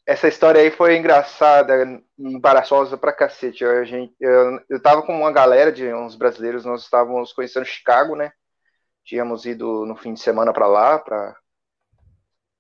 [0.05, 3.65] essa história aí foi engraçada embaraçosa pra cacete.
[3.65, 7.65] Eu, a gente, eu, eu tava com uma galera de uns brasileiros, nós estávamos conhecendo
[7.65, 8.31] Chicago, né?
[9.03, 11.35] Tínhamos ido no fim de semana para lá, para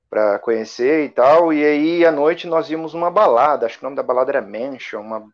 [0.09, 1.53] para conhecer e tal.
[1.53, 4.41] E aí à noite nós vimos uma balada, acho que o nome da balada era
[4.41, 5.29] Mansion, uma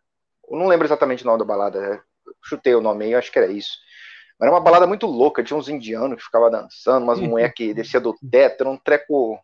[0.49, 2.03] eu não lembro exatamente o nome da balada,
[2.43, 3.77] chutei o nome aí, acho que era isso.
[4.39, 7.73] Mas era uma balada muito louca, tinha uns indianos que ficavam dançando, umas mulheres que
[7.75, 9.39] descia do teto, era um treco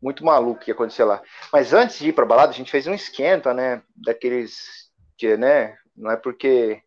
[0.00, 1.22] muito maluco que ia acontecer lá.
[1.52, 5.76] Mas antes de ir pra balada, a gente fez um esquenta, né, daqueles que, né,
[5.96, 6.82] não é porque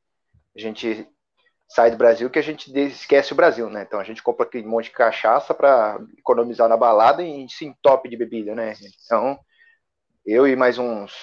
[0.56, 1.08] a gente
[1.68, 3.84] sai do Brasil que a gente esquece o Brasil, né?
[3.84, 8.10] Então a gente compra aquele monte de cachaça para economizar na balada e se entope
[8.10, 8.74] de bebida, né?
[9.06, 9.40] Então
[10.26, 11.14] eu e mais uns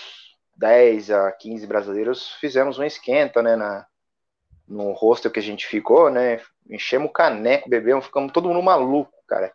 [0.56, 3.56] 10 a 15 brasileiros fizemos um esquenta, né?
[3.56, 3.86] Na,
[4.68, 6.40] no hostel que a gente ficou, né?
[6.68, 9.52] Enchemos o caneco, bebemos, ficamos todo mundo maluco, cara.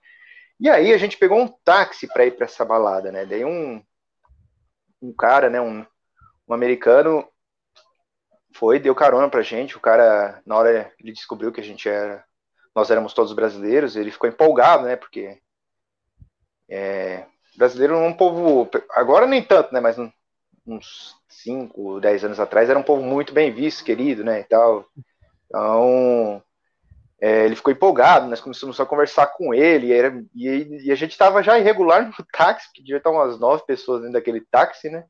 [0.59, 3.25] E aí a gente pegou um táxi para ir para essa balada, né?
[3.25, 3.83] Daí um,
[5.01, 5.59] um cara, né?
[5.59, 5.85] Um,
[6.47, 7.27] um americano
[8.53, 9.77] foi, deu carona pra gente.
[9.77, 12.23] O cara, na hora, ele descobriu que a gente era.
[12.75, 14.95] Nós éramos todos brasileiros, ele ficou empolgado, né?
[14.95, 15.39] Porque.
[16.69, 17.25] É,
[17.57, 18.69] brasileiro é um povo.
[18.91, 19.79] Agora nem tanto, né?
[19.79, 19.97] Mas
[20.65, 24.85] uns 5, 10 anos atrás, era um povo muito bem visto, querido, né, e tal.
[25.45, 26.41] Então,
[27.19, 30.95] é, ele ficou empolgado, nós começamos a conversar com ele, e, era, e, e a
[30.95, 34.89] gente estava já irregular no táxi, que devia estar umas nove pessoas dentro daquele táxi,
[34.89, 35.05] né?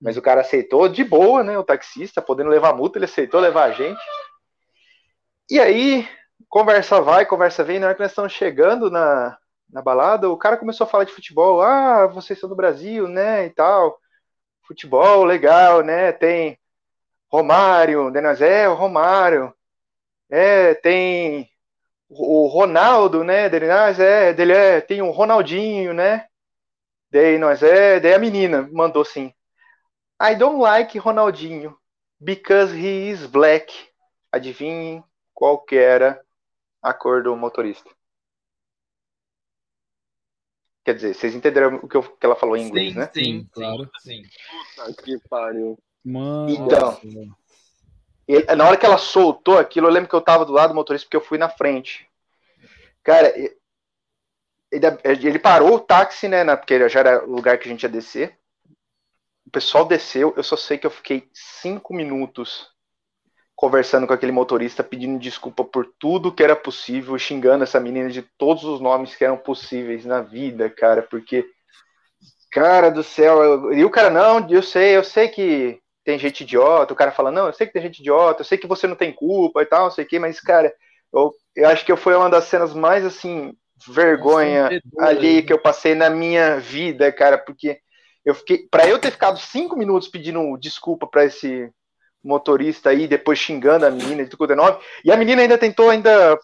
[0.00, 1.56] Mas o cara aceitou de boa, né?
[1.56, 4.00] O taxista, podendo levar multa, ele aceitou levar a gente.
[5.50, 6.06] E aí,
[6.48, 9.38] conversa vai, conversa vem, na hora que nós estamos chegando na,
[9.70, 11.62] na balada, o cara começou a falar de futebol.
[11.62, 13.46] Ah, vocês são do Brasil, né?
[13.46, 13.98] E tal.
[14.66, 16.12] Futebol, legal, né?
[16.12, 16.58] Tem
[17.30, 19.54] Romário, Denas é, o Romário.
[20.30, 21.50] É, tem
[22.08, 23.48] o Ronaldo, né?
[23.48, 26.26] Dele, nós é, dele é, tem o Ronaldinho, né?
[27.10, 29.32] Daí nós é, daí a menina mandou assim:
[30.20, 31.76] I don't like Ronaldinho
[32.20, 33.72] because he is black.
[34.32, 36.20] Adivinhem qual que era
[36.82, 37.90] a cor do motorista?
[40.84, 43.10] Quer dizer, vocês entenderam o que, eu, que ela falou em inglês, sim, né?
[43.14, 43.90] Sim, claro.
[44.00, 44.22] sim.
[44.76, 45.78] Puta que pariu.
[46.04, 46.50] Mano.
[46.50, 47.00] Então,
[48.28, 50.74] ele- na hora que ela soltou aquilo, eu lembro que eu tava do lado do
[50.74, 52.06] motorista porque eu fui na frente.
[53.02, 53.32] Cara,
[54.70, 56.44] ele, ele parou o táxi, né?
[56.44, 58.38] na- porque já era o lugar que a gente ia descer.
[59.46, 62.73] O pessoal desceu, eu só sei que eu fiquei cinco minutos
[63.56, 68.22] conversando com aquele motorista, pedindo desculpa por tudo que era possível, xingando essa menina de
[68.36, 71.46] todos os nomes que eram possíveis na vida, cara, porque.
[72.50, 76.42] Cara do céu, eu- e o cara, não, eu sei, eu sei que tem gente
[76.42, 78.86] idiota, o cara fala, não, eu sei que tem gente idiota, eu sei que você
[78.86, 80.72] não tem culpa e tal, não sei o que, mas, cara,
[81.12, 83.54] eu, eu acho que foi uma das cenas mais, assim,
[83.88, 87.78] vergonha ali que eu passei na minha vida, cara, porque
[88.24, 91.70] eu fiquei, para eu ter ficado cinco minutos pedindo desculpa para esse
[92.24, 96.38] motorista aí, depois xingando a menina de tudo nove, e a menina ainda tentou ainda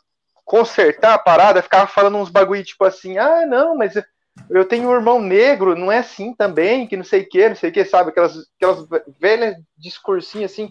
[0.44, 3.94] consertar a parada, ficava falando uns bagulho tipo assim, ah, não, mas
[4.50, 7.56] eu tenho um irmão negro, não é assim também, que não sei o que, não
[7.56, 8.10] sei o que, sabe?
[8.10, 8.86] Aquelas, aquelas
[9.18, 10.70] velhas discursinhas assim.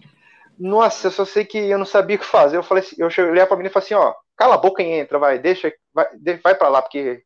[0.58, 2.58] Nossa, eu só sei que eu não sabia o que fazer.
[2.58, 4.86] Eu falei assim, eu olhei pra menina e falei assim, ó, cala a boca e
[4.86, 6.06] entra, vai, deixa, vai,
[6.42, 7.22] vai pra lá, porque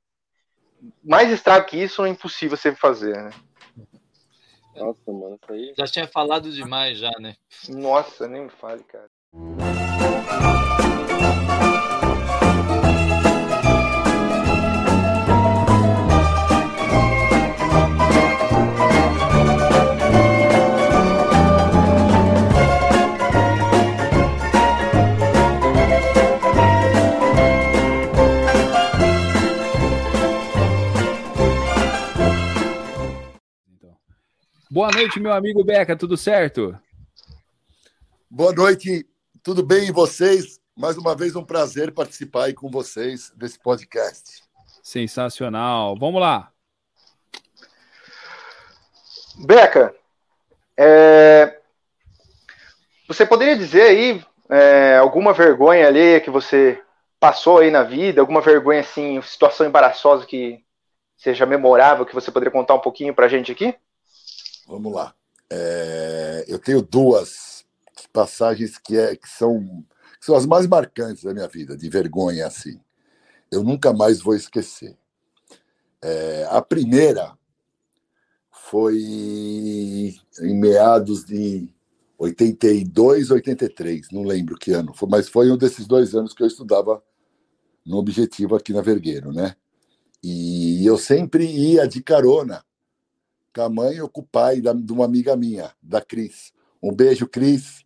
[1.03, 3.31] mais estrago que isso é impossível você fazer, né?
[4.77, 5.75] Nossa, mano, isso aí.
[5.79, 7.37] Já tinha falado demais já, né?
[7.69, 9.09] Nossa, nem me fale, cara.
[34.75, 36.77] Boa noite, meu amigo Beca, tudo certo?
[38.29, 39.07] Boa noite,
[39.41, 40.59] tudo bem e vocês?
[40.77, 44.43] Mais uma vez um prazer participar aí com vocês desse podcast.
[44.83, 45.97] Sensacional.
[45.97, 46.51] Vamos lá.
[49.47, 49.95] Beca,
[50.77, 51.61] é,
[53.07, 56.83] você poderia dizer aí é, alguma vergonha alheia que você
[57.21, 60.65] passou aí na vida, alguma vergonha assim, situação embaraçosa que
[61.17, 63.73] seja memorável, que você poderia contar um pouquinho pra gente aqui?
[64.67, 65.15] Vamos lá.
[65.51, 67.65] É, eu tenho duas
[68.13, 69.85] passagens que, é, que, são,
[70.19, 72.81] que são as mais marcantes da minha vida, de vergonha assim.
[73.51, 74.97] Eu nunca mais vou esquecer.
[76.03, 77.37] É, a primeira
[78.51, 78.99] foi
[80.41, 81.69] em meados de
[82.19, 87.03] 82, 83, não lembro que ano, mas foi um desses dois anos que eu estudava
[87.85, 89.57] no Objetivo aqui na Vergueiro, né?
[90.23, 92.65] E eu sempre ia de carona
[93.55, 96.53] com a mãe ou com o pai da, de uma amiga minha, da Cris.
[96.83, 97.85] Um beijo, Cris.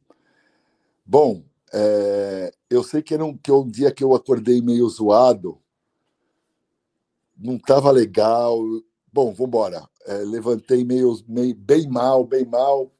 [1.04, 5.60] Bom, é, eu sei que, era um, que um dia que eu acordei meio zoado,
[7.36, 8.58] não estava legal.
[9.12, 9.88] Bom, vamos embora.
[10.06, 12.90] É, levantei meio, meio bem mal, bem mal.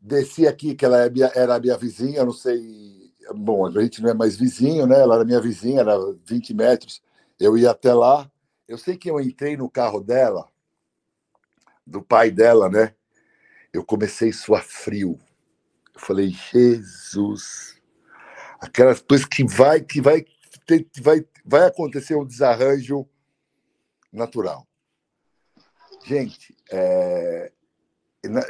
[0.00, 0.98] Desci aqui, que ela
[1.34, 3.12] era a minha vizinha, não sei.
[3.34, 5.00] Bom, a gente não é mais vizinho, né?
[5.00, 7.02] Ela era minha vizinha, era 20 metros.
[7.38, 8.30] Eu ia até lá.
[8.68, 10.48] Eu sei que eu entrei no carro dela,
[11.86, 12.94] do pai dela, né?
[13.72, 15.18] Eu comecei a suar frio.
[15.94, 17.80] Eu falei, Jesus,
[18.60, 20.24] aquelas coisas que vai, que vai,
[21.00, 23.06] vai, vai acontecer um desarranjo
[24.12, 24.66] natural.
[26.04, 27.52] Gente, é,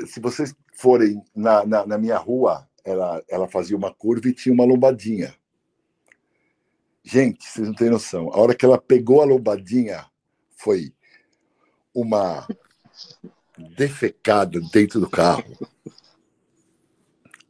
[0.06, 4.52] se vocês forem na, na, na, minha rua, ela, ela fazia uma curva e tinha
[4.52, 5.34] uma lombadinha.
[7.02, 8.30] Gente, vocês não têm noção.
[8.32, 10.06] A hora que ela pegou a lombadinha,
[10.56, 10.92] foi
[11.94, 12.46] uma
[13.58, 15.56] defecada dentro do carro.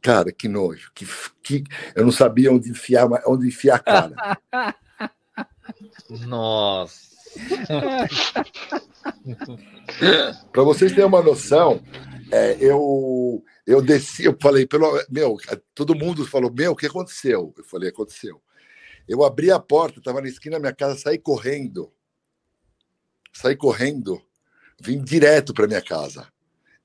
[0.01, 0.91] Cara, que nojo.
[0.93, 1.05] Que,
[1.43, 1.63] que,
[1.95, 4.39] eu não sabia onde enfiar, onde enfiar a cara.
[6.27, 7.07] Nossa.
[10.51, 11.81] Para vocês terem uma noção,
[12.31, 15.37] É, eu, eu desci, eu falei, pelo, meu,
[15.73, 17.53] todo mundo falou, meu, o que aconteceu?
[17.57, 18.41] Eu falei, aconteceu.
[19.07, 21.89] Eu abri a porta, estava na esquina da minha casa, saí correndo.
[23.31, 24.21] Saí correndo,
[24.79, 26.27] vim direto para minha casa.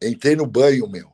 [0.03, 1.13] Entrei no banho, meu.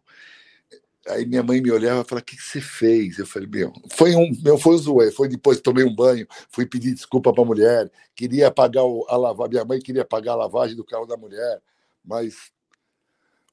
[1.09, 3.19] Aí minha mãe me olhava e falava: O que, que você fez?
[3.19, 5.11] Eu falei: Meu, foi um, meu, foi um zoe.
[5.11, 9.17] Foi depois tomei um banho, fui pedir desculpa para a mulher, queria pagar o, a
[9.17, 9.53] lavagem.
[9.53, 11.61] Minha mãe queria pagar a lavagem do carro da mulher,
[12.05, 12.53] mas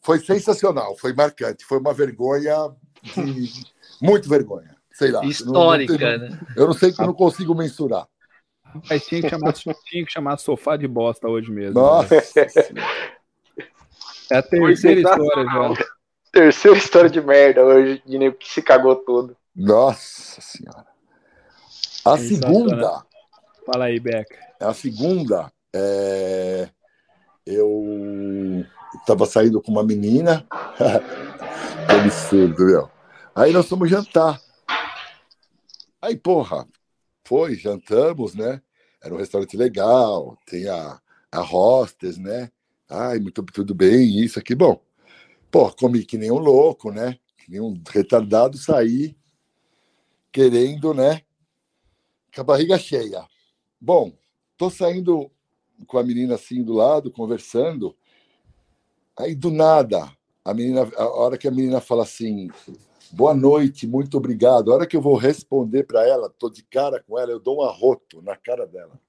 [0.01, 2.55] foi sensacional, foi marcante, foi uma vergonha,
[3.01, 3.63] de,
[4.01, 4.76] muito vergonha.
[4.91, 5.26] Sei lá.
[5.26, 6.39] Histórica, não, não né?
[6.55, 8.07] Eu não sei que eu não consigo mensurar.
[8.89, 11.80] Mas tinha que chamar, tinha que chamar sofá de bosta hoje mesmo.
[11.80, 12.15] Nossa.
[12.15, 12.82] Né?
[14.32, 15.86] É a terceira história já.
[16.32, 19.38] Terceira história de merda hoje, de nego que se cagou todo.
[19.55, 20.86] Nossa senhora.
[22.03, 23.05] A segunda.
[23.65, 24.38] Fala aí, Beca.
[24.59, 26.69] A segunda, é...
[27.45, 28.65] eu
[28.99, 30.45] estava saindo com uma menina.
[31.88, 32.91] que absurdo, meu.
[33.34, 34.39] Aí nós fomos jantar.
[36.01, 36.67] Aí, porra,
[37.26, 38.61] foi, jantamos, né?
[39.03, 40.99] Era um restaurante legal, tem a,
[41.32, 42.51] a hostess, né?
[42.89, 44.53] Ai, muito tudo bem, isso aqui.
[44.53, 44.79] Bom,
[45.49, 47.17] pô, comi que nem um louco, né?
[47.38, 49.15] Que nem um retardado, saí
[50.31, 51.21] querendo, né?
[52.33, 53.25] Com a barriga cheia.
[53.79, 54.13] Bom,
[54.57, 55.31] tô saindo
[55.88, 57.95] com a menina assim do lado, conversando.
[59.17, 60.11] Aí do nada,
[60.43, 62.49] a menina, a hora que a menina fala assim,
[63.11, 64.71] boa noite, muito obrigado.
[64.71, 67.59] A hora que eu vou responder para ela, tô de cara com ela, eu dou
[67.59, 68.99] um arroto na cara dela.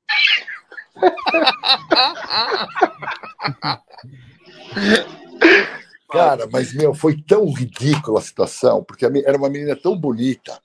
[6.10, 10.58] Cara, mas meu, foi tão ridícula a situação, porque era uma menina tão bonita,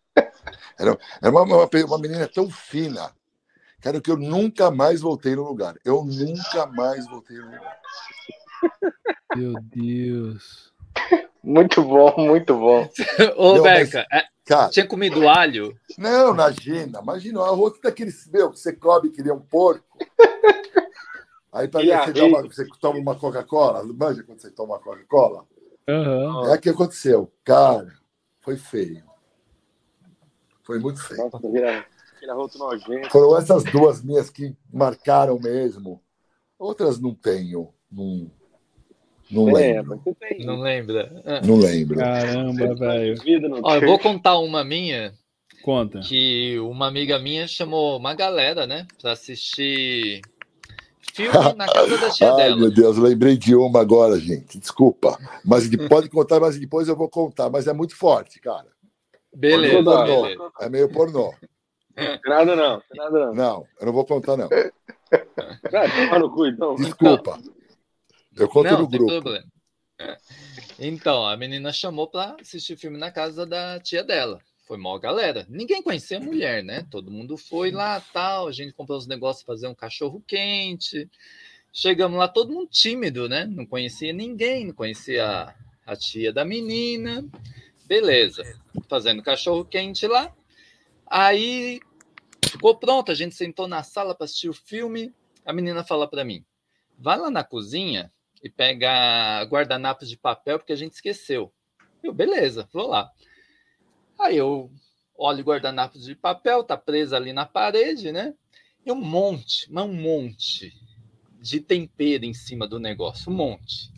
[0.77, 3.11] era, era uma, uma, uma menina tão fina,
[3.81, 5.75] cara, que eu nunca mais voltei no lugar.
[5.83, 7.77] Eu nunca mais voltei no lugar.
[9.35, 10.70] Meu Deus.
[11.43, 12.87] Muito bom, muito bom.
[13.35, 15.75] Ô, não, Beca, mas, cara, tinha comido alho?
[15.97, 19.97] Não, imagina, imagina, o arroz daqueles, meu, que você come que nem um porco.
[21.51, 25.45] Aí para você, uma, você toma uma Coca-Cola, manja quando você toma uma Coca-Cola?
[25.89, 26.45] Uhum.
[26.45, 27.31] É o que aconteceu.
[27.43, 27.91] Cara,
[28.39, 29.03] foi feio.
[30.63, 31.29] Foi muito feio.
[33.09, 36.01] Foram essas duas minhas que marcaram mesmo.
[36.57, 37.73] Outras não tenho.
[37.91, 38.31] Não,
[39.31, 40.01] não é, lembro.
[40.39, 41.41] Não lembra?
[41.45, 41.97] Não lembro.
[41.97, 43.15] Caramba, velho.
[43.63, 45.13] Ó, eu vou contar uma minha.
[45.63, 45.99] Conta.
[45.99, 50.21] Que uma amiga minha chamou uma galera, né, para assistir
[51.13, 52.57] filme na casa da tia Ai, dela.
[52.57, 54.57] meu Deus, lembrei de uma agora, gente.
[54.57, 55.17] Desculpa.
[55.45, 57.49] Mas pode contar, mas depois eu vou contar.
[57.49, 58.67] Mas é muito forte, cara.
[59.33, 60.21] Beleza, pornô.
[60.23, 60.51] beleza.
[60.59, 61.33] É meio pornô.
[62.25, 63.33] Nada não, nada não.
[63.33, 64.49] Não, eu não vou contar, não.
[65.69, 66.75] Cara, no cu, então.
[66.75, 67.37] Desculpa.
[68.35, 69.07] Eu conto Não, no grupo.
[69.07, 69.45] problema.
[70.79, 74.41] Então, a menina chamou para assistir filme na casa da tia dela.
[74.65, 75.45] Foi mó galera.
[75.49, 76.87] Ninguém conhecia a mulher, né?
[76.89, 78.47] Todo mundo foi lá, tal.
[78.47, 81.09] A gente comprou os negócios fazer um cachorro quente.
[81.73, 83.45] Chegamos lá, todo mundo tímido, né?
[83.45, 85.55] Não conhecia ninguém, não conhecia a,
[85.85, 87.23] a tia da menina.
[87.85, 88.43] Beleza.
[88.87, 90.33] Fazendo cachorro quente lá.
[91.05, 91.81] Aí
[92.49, 95.13] ficou pronto, a gente sentou na sala para assistir o filme.
[95.45, 96.45] A menina fala para mim:
[96.97, 98.11] vai lá na cozinha
[98.43, 101.53] e pega guardanapos de papel, porque a gente esqueceu.
[102.03, 103.11] Eu, beleza, vou lá.
[104.19, 104.71] Aí eu
[105.15, 108.33] olho o guardanapo de papel, tá preso ali na parede, né?
[108.85, 110.73] E um monte, mas um monte
[111.39, 113.91] de tempero em cima do negócio, um monte.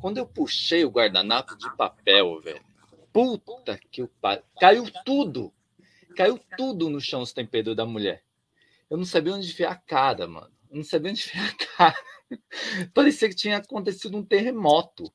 [0.00, 2.64] Quando eu puxei o guardanapo de papel, velho,
[3.12, 5.52] puta que o pai, caiu tudo.
[6.16, 8.22] Caiu tudo no chão os temperos da mulher.
[8.88, 10.50] Eu não sabia onde enfiar a cara, mano.
[10.70, 11.96] Não sabia onde enfiar a cara.
[12.94, 15.12] Parecia que tinha acontecido um terremoto.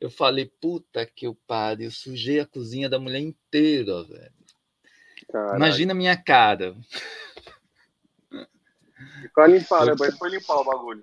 [0.00, 4.34] Eu falei, puta que eu pariu, sujei a cozinha da mulher inteira, velho.
[5.56, 6.74] Imagina a minha cara.
[9.22, 9.94] Ficou limpar, né?
[9.98, 11.02] Mas foi limpar o bagulho.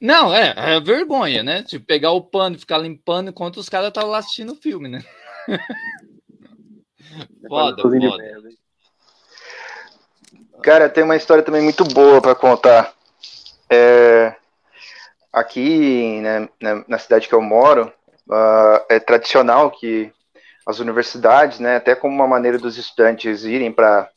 [0.00, 1.62] Não, é, é vergonha, né?
[1.62, 4.88] Tipo, pegar o pano e ficar limpando enquanto os caras estavam lá assistindo o filme,
[4.88, 5.04] né?
[7.48, 8.50] foda, foda.
[10.62, 12.94] Cara, tem uma história também muito boa para contar.
[13.74, 14.36] É,
[15.32, 17.92] aqui, né, na, na cidade que eu moro,
[18.30, 20.12] ah, é tradicional que
[20.66, 24.08] as universidades, né, até como uma maneira dos estudantes irem para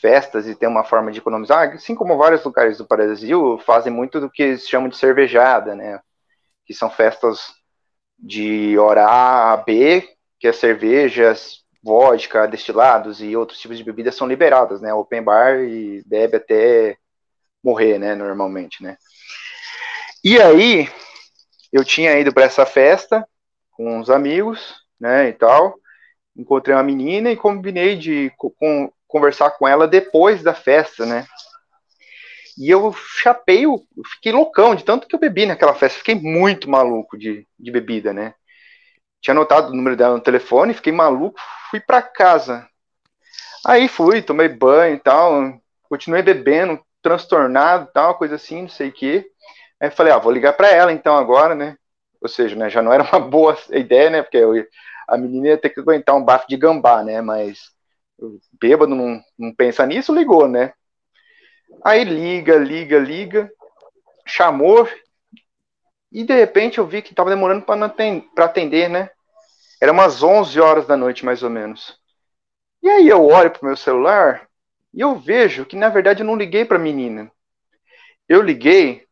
[0.00, 4.20] festas e ter uma forma de economizar, assim como vários lugares do Brasil fazem muito
[4.20, 6.00] do que eles chamam de cervejada, né,
[6.64, 7.54] que são festas
[8.18, 10.08] de hora A a B,
[10.38, 15.58] que as cervejas, vodka, destilados e outros tipos de bebidas são liberadas, né, open bar
[15.60, 16.96] e bebe até
[17.66, 18.96] morrer, né, normalmente, né.
[20.22, 20.88] E aí,
[21.72, 23.26] eu tinha ido para essa festa
[23.72, 25.74] com uns amigos, né, e tal.
[26.36, 31.26] Encontrei uma menina e combinei de com, conversar com ela depois da festa, né?
[32.58, 35.98] E eu chapei, eu fiquei loucão de tanto que eu bebi naquela festa.
[35.98, 38.34] Fiquei muito maluco de, de bebida, né?
[39.20, 41.38] Tinha anotado o número dela no telefone, fiquei maluco,
[41.70, 42.66] fui para casa.
[43.66, 48.92] Aí fui, tomei banho e tal, continuei bebendo, transtornado tal, coisa assim, não sei o
[48.92, 49.30] quê.
[49.80, 51.76] Aí falei, ah, vou ligar para ela então agora, né?
[52.20, 54.22] Ou seja, né, já não era uma boa ideia, né?
[54.22, 54.52] Porque eu,
[55.06, 57.20] a menina ia ter que aguentar um bafo de gambá, né?
[57.20, 57.70] Mas
[58.60, 60.72] bêbado não, não pensa nisso, ligou, né?
[61.84, 63.50] Aí liga, liga, liga,
[64.26, 64.88] chamou,
[66.10, 69.10] e de repente eu vi que estava demorando para atender, né?
[69.80, 72.00] Era umas 11 horas da noite, mais ou menos.
[72.82, 74.45] E aí eu olho pro meu celular
[74.96, 77.30] e eu vejo que na verdade eu não liguei para a menina.
[78.26, 79.04] Eu liguei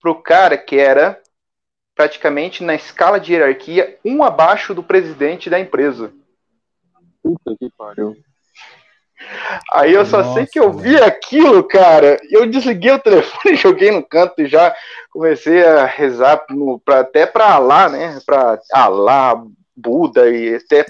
[0.00, 1.22] pro cara que era
[1.94, 6.12] praticamente na escala de hierarquia um abaixo do presidente da empresa.
[7.22, 8.16] Puta que pariu.
[9.72, 12.18] Aí eu só Nossa, sei que eu vi aquilo, cara.
[12.28, 14.74] Eu desliguei o telefone, joguei no canto e já
[15.10, 18.18] comecei a rezar no, pra, até para Alá, né?
[18.26, 19.42] Para Alá,
[19.76, 20.84] Buda e até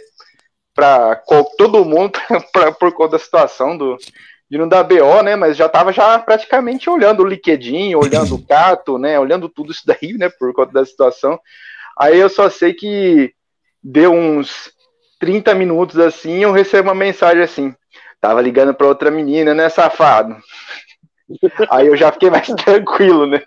[0.75, 1.17] para
[1.57, 2.19] todo mundo
[2.53, 3.97] pra, por conta da situação do,
[4.51, 5.37] de não dar BO, né?
[5.37, 9.19] Mas já tava já praticamente olhando o LinkedIn, olhando o Cato, né?
[9.19, 10.29] Olhando tudo isso daí, né?
[10.29, 11.39] Por conta da situação.
[11.99, 13.33] Aí eu só sei que
[13.83, 14.73] deu uns
[15.21, 17.75] 30 minutos assim, eu recebo uma mensagem assim:
[18.21, 20.37] tava ligando para outra menina, né, safado?
[21.71, 23.43] Aí eu já fiquei mais tranquilo, né?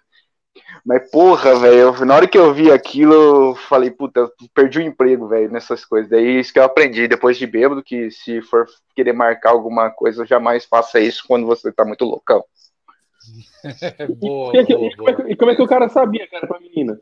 [0.88, 4.82] Mas porra, velho, na hora que eu vi aquilo, eu falei, puta, eu perdi o
[4.82, 6.10] emprego, velho, nessas coisas.
[6.10, 8.66] Daí isso que eu aprendi depois de bêbado, que se for
[8.96, 12.42] querer marcar alguma coisa, jamais faça isso quando você tá muito loucão.
[14.18, 14.96] boa, e, boa, boa.
[14.96, 16.98] Como é, e como é que o cara sabia que era pra menina?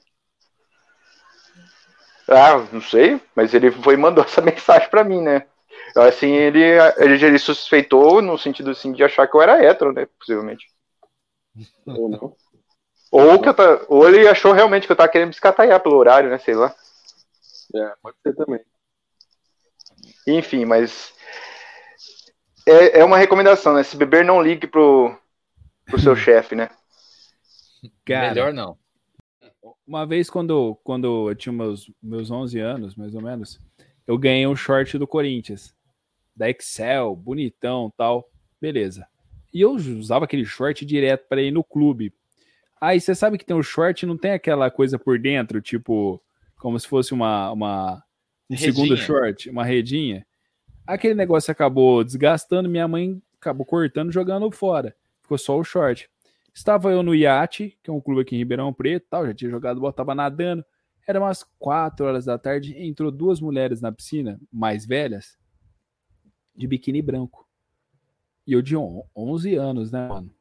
[2.27, 5.45] Ah, não sei, mas ele foi mandou essa mensagem pra mim, né?
[5.95, 6.63] Assim, ele,
[6.97, 10.07] ele, ele suspeitou no sentido assim, de achar que eu era hétero, né?
[10.17, 10.65] Possivelmente.
[11.85, 12.35] Ou não.
[13.17, 15.95] Ou, que eu tá, ou ele achou realmente que eu tava querendo me escataiar pelo
[15.95, 16.37] horário, né?
[16.37, 16.75] Sei lá.
[17.73, 18.59] É, pode ser também.
[20.27, 21.13] Enfim, mas.
[22.67, 23.83] É, é uma recomendação, né?
[23.83, 25.17] Se beber, não ligue pro,
[25.85, 26.69] pro seu chefe, né?
[28.03, 28.77] Cara, Melhor não.
[29.87, 33.61] Uma vez, quando, quando eu tinha meus, meus 11 anos, mais ou menos,
[34.05, 35.73] eu ganhei um short do Corinthians,
[36.35, 38.29] da Excel, bonitão tal.
[38.59, 39.07] Beleza.
[39.53, 42.13] E eu usava aquele short direto para ir no clube,
[42.85, 46.21] Aí você sabe que tem o short não tem aquela coisa por dentro, tipo,
[46.55, 48.03] como se fosse uma, uma
[48.47, 48.73] um redinha.
[48.73, 50.23] segundo short, uma redinha.
[50.85, 54.95] Aquele negócio acabou desgastando, minha mãe acabou cortando, jogando fora.
[55.23, 56.07] Ficou só o short.
[56.53, 59.49] Estava eu no iate, que é um clube aqui em Ribeirão Preto, tal, já tinha
[59.49, 60.63] jogado bola, tava nadando.
[61.07, 65.39] Era umas 4 horas da tarde, entrou duas mulheres na piscina, mais velhas,
[66.55, 67.47] de biquíni branco.
[68.45, 70.34] E eu de 11 anos, né, mano?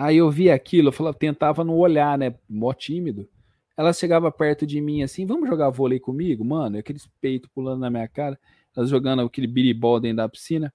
[0.00, 2.34] Aí eu vi aquilo, eu falava, tentava não olhar, né?
[2.48, 3.28] Mó tímido.
[3.76, 6.78] Ela chegava perto de mim assim, vamos jogar vôlei comigo, mano?
[6.78, 8.40] Aqueles peitos pulando na minha cara,
[8.74, 10.72] elas jogando aquele biribol dentro da piscina.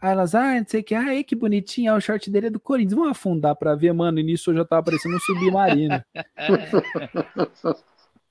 [0.00, 2.58] Aí elas, ah, não sei o que, ah, que bonitinho, o short dele é do
[2.58, 4.18] Corinthians, vamos afundar pra ver, mano.
[4.18, 6.02] E nisso eu já tava parecendo um submarino.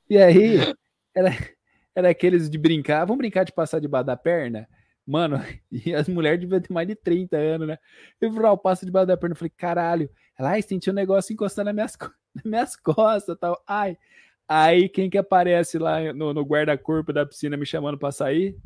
[0.10, 0.74] e aí,
[1.16, 1.30] era,
[1.96, 4.68] era aqueles de brincar, vamos brincar de passar debaixo da perna?
[5.06, 5.38] Mano,
[5.72, 7.78] e as mulheres deviam ter mais de 30 anos, né?
[8.20, 9.34] Eu falei, o passo debaixo da perna.
[9.34, 10.10] Eu falei, caralho.
[10.38, 11.98] Ela, ai, senti um negócio encostando nas minhas,
[12.36, 13.62] nas minhas costas tal.
[13.68, 13.98] Ai.
[14.48, 18.58] Aí quem que aparece lá no, no guarda-corpo da piscina me chamando para sair?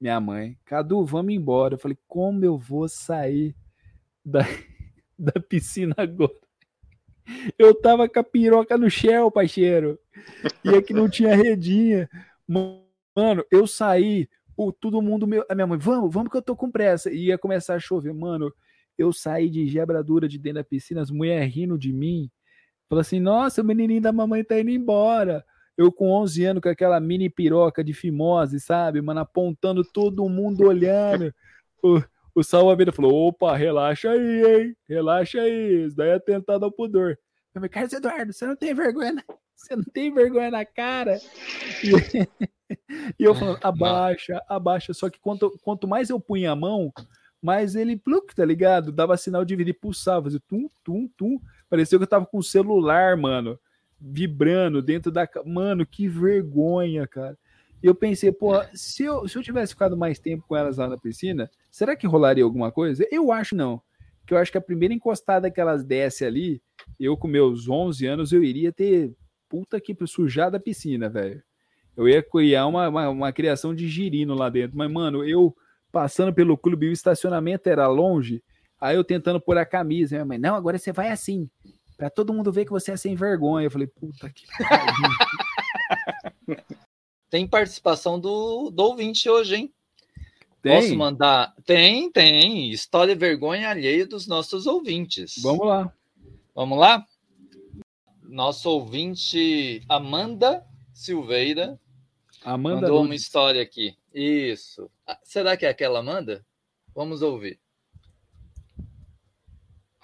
[0.00, 0.58] Minha mãe.
[0.64, 1.74] Cadu, vamos embora.
[1.74, 3.54] Eu falei, como eu vou sair
[4.24, 4.40] da,
[5.18, 6.34] da piscina agora?
[7.58, 9.98] Eu tava com a piroca no shell, parceiro.
[10.64, 12.08] E aqui não tinha redinha.
[12.48, 16.56] Mano, eu saí o, todo mundo, meu, a minha mãe, vamos, vamos que eu tô
[16.56, 17.10] com pressa.
[17.10, 18.12] E ia começar a chover.
[18.12, 18.52] Mano,
[19.00, 22.30] eu saí de gebradura de dentro da piscina, as mulheres rindo de mim.
[22.88, 25.44] Falou assim, nossa, o menininho da mamãe tá indo embora.
[25.76, 29.00] Eu com 11 anos, com aquela mini piroca de fimose, sabe?
[29.00, 31.32] Mano, apontando todo mundo olhando.
[31.82, 32.02] O,
[32.34, 34.76] o salva-vida falou, opa, relaxa aí, hein?
[34.86, 37.12] Relaxa aí, isso daí é tentado ao pudor.
[37.12, 37.18] Eu
[37.54, 39.24] falei, Carlos Eduardo, você não tem vergonha, na...
[39.56, 41.18] você não tem vergonha na cara?
[41.82, 41.90] E...
[43.18, 44.94] E eu falando, abaixa, abaixa.
[44.94, 46.92] Só que quanto, quanto mais eu punha a mão,
[47.42, 48.92] mais ele, pluk, tá ligado?
[48.92, 51.40] Dava sinal de vida e pulsava, fazia tum, tum, tum.
[51.68, 53.58] Parecia que eu tava com o celular, mano,
[54.00, 55.28] vibrando dentro da.
[55.44, 57.38] Mano, que vergonha, cara.
[57.82, 60.86] E eu pensei, pô, se eu, se eu tivesse ficado mais tempo com elas lá
[60.86, 63.06] na piscina, será que rolaria alguma coisa?
[63.10, 63.80] Eu acho não.
[64.26, 66.62] Que eu acho que a primeira encostada que elas dessem ali,
[66.98, 69.14] eu com meus 11 anos, eu iria ter
[69.48, 71.42] puta que sujada a piscina, velho.
[71.96, 74.76] Eu ia criar uma, uma, uma criação de girino lá dentro.
[74.76, 75.56] Mas, mano, eu
[75.90, 78.42] passando pelo clube, o estacionamento era longe.
[78.80, 80.16] Aí eu tentando pôr a camisa.
[80.16, 81.48] Minha mãe, não, agora você vai assim.
[81.96, 83.66] Pra todo mundo ver que você é sem vergonha.
[83.66, 84.94] Eu falei, puta que pariu.
[87.30, 89.72] Tem participação do, do ouvinte hoje, hein?
[90.60, 90.80] Tem?
[90.80, 91.54] Posso mandar?
[91.64, 92.70] Tem, tem.
[92.70, 95.34] História e vergonha alheia dos nossos ouvintes.
[95.40, 95.92] Vamos lá.
[96.54, 97.06] Vamos lá?
[98.24, 101.78] Nosso ouvinte Amanda Silveira
[102.44, 103.22] Amanda mandou uma Nunes.
[103.22, 103.94] história aqui.
[104.12, 104.90] Isso.
[105.10, 106.46] Ah, Será que é aquela Amanda?
[106.94, 107.58] Vamos ouvir.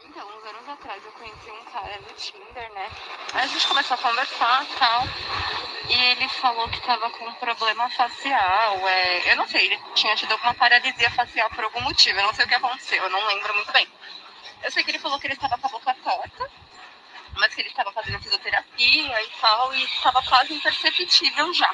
[0.05, 2.91] Então, uns anos atrás eu conheci um cara no Tinder, né?
[3.33, 5.05] Aí a gente começou a conversar e tal.
[5.89, 8.89] E ele falou que tava com um problema facial.
[8.89, 9.31] É...
[9.31, 12.19] Eu não sei, ele tinha tido alguma paralisia facial por algum motivo.
[12.19, 13.87] Eu não sei o que aconteceu, eu não lembro muito bem.
[14.65, 16.51] Eu sei que ele falou que ele estava com a boca torta,
[17.37, 21.73] mas que ele estava fazendo fisioterapia e tal, e estava quase imperceptível já.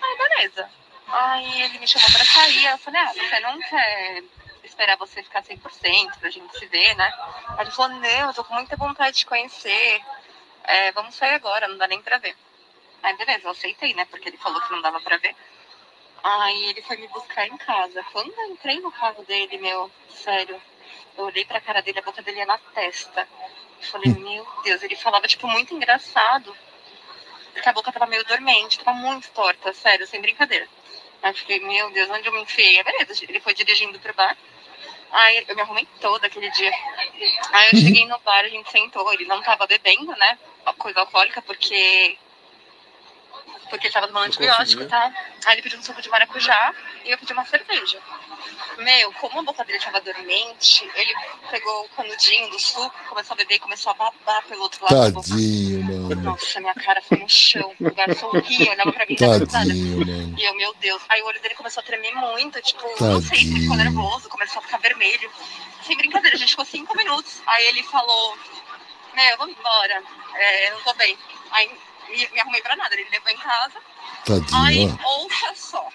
[0.00, 0.80] Aí, beleza.
[1.12, 4.22] Aí ele me chamou pra sair, aí eu falei, ah, você não quer
[4.62, 7.12] esperar você ficar 100% pra gente se ver, né?
[7.48, 10.00] Aí ele falou, não, eu tô com muita vontade de conhecer,
[10.64, 12.36] é, vamos sair agora, não dá nem pra ver.
[13.02, 14.04] Aí beleza, eu aceitei, né?
[14.04, 15.34] Porque ele falou que não dava pra ver.
[16.22, 18.04] Aí ele foi me buscar em casa.
[18.12, 20.60] Quando eu entrei no carro dele, meu, sério,
[21.16, 23.26] eu olhei pra cara dele, a boca dele ia na testa.
[23.80, 26.54] Eu falei, meu Deus, ele falava, tipo, muito engraçado.
[27.52, 30.68] Porque a boca tava meio dormente, tava muito torta, sério, sem brincadeira.
[31.22, 32.78] Aí eu fiquei, meu Deus, onde eu me enfiei?
[32.78, 34.36] Aí, beleza, ele foi dirigindo pro bar.
[35.12, 36.72] Aí eu me arrumei toda aquele dia.
[37.52, 40.38] Aí eu cheguei no bar, a gente sentou, ele não tava bebendo, né?
[40.78, 42.16] Coisa alcoólica, porque.
[43.70, 45.12] Porque ele tava tomando antibiótico, tá?
[45.46, 47.98] Aí ele pediu um suco de maracujá e eu pedi uma cerveja.
[48.78, 51.14] Meu, como a boca dele tava dormente, ele
[51.50, 55.00] pegou o canudinho do suco, começou a beber e começou a babar pelo outro lado
[55.00, 55.28] da boca.
[55.28, 56.22] Tadinho, mano.
[56.22, 57.74] Nossa, minha cara foi no chão.
[57.78, 59.46] O garçom ria, olhava pra mim e.
[59.46, 60.38] Tadinho, mano.
[60.38, 61.02] E eu, meu Deus.
[61.08, 63.94] Aí o olho dele começou a tremer muito, tipo, não sei se ele ficou Tadinho.
[63.94, 65.30] nervoso, começou a ficar vermelho.
[65.86, 67.42] Sem brincadeira, a gente ficou cinco minutos.
[67.46, 68.36] Aí ele falou,
[69.14, 70.02] meu, vamos embora.
[70.34, 71.16] É, eu não tô bem.
[71.50, 71.70] Aí
[72.10, 73.78] me, me arrumei pra nada, ele me levou em casa.
[74.28, 75.22] Aí, Tadinho, ó.
[75.22, 75.92] ouça só.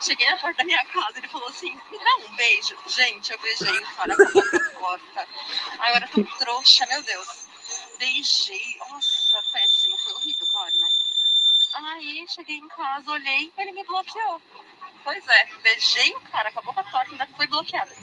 [0.00, 2.76] Cheguei na porta da minha casa, ele falou assim, me dá um beijo.
[2.86, 5.00] Gente, eu beijei o cara com a.
[5.78, 7.46] Aí agora eu tô trouxa, meu Deus.
[7.98, 10.88] Beijei, nossa, péssimo, foi horrível, claro, né?
[11.72, 14.40] Aí cheguei em casa, olhei, ele me bloqueou.
[15.02, 17.94] Pois é, beijei o cara com a torta ainda fui bloqueada.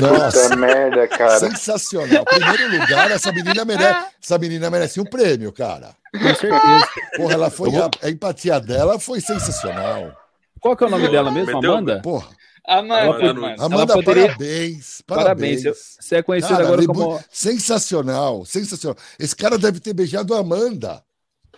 [0.00, 1.38] Nossa, Puta merda, cara.
[1.38, 2.24] sensacional.
[2.24, 5.94] Primeiro lugar, essa menina merece, essa menina merece um prêmio, cara.
[6.12, 6.88] Com certeza.
[7.16, 10.12] Porra, ela foi a, a empatia dela foi sensacional.
[10.60, 11.54] Qual que é o nome dela mesmo?
[11.54, 12.00] Meteu- Amanda?
[12.00, 12.28] Porra,
[12.66, 13.64] Amanda, Amanda.
[13.64, 15.62] Amanda, poderia- parabéns, Parabéns.
[15.62, 15.96] parabéns.
[16.00, 17.20] Você é conhecida Cara, agora como.
[17.30, 18.96] sensacional, sensacional.
[19.18, 21.02] Esse cara deve ter beijado a Amanda.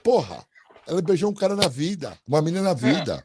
[0.02, 0.38] Porra,
[0.88, 3.22] ela beijou um cara na vida, uma menina na vida.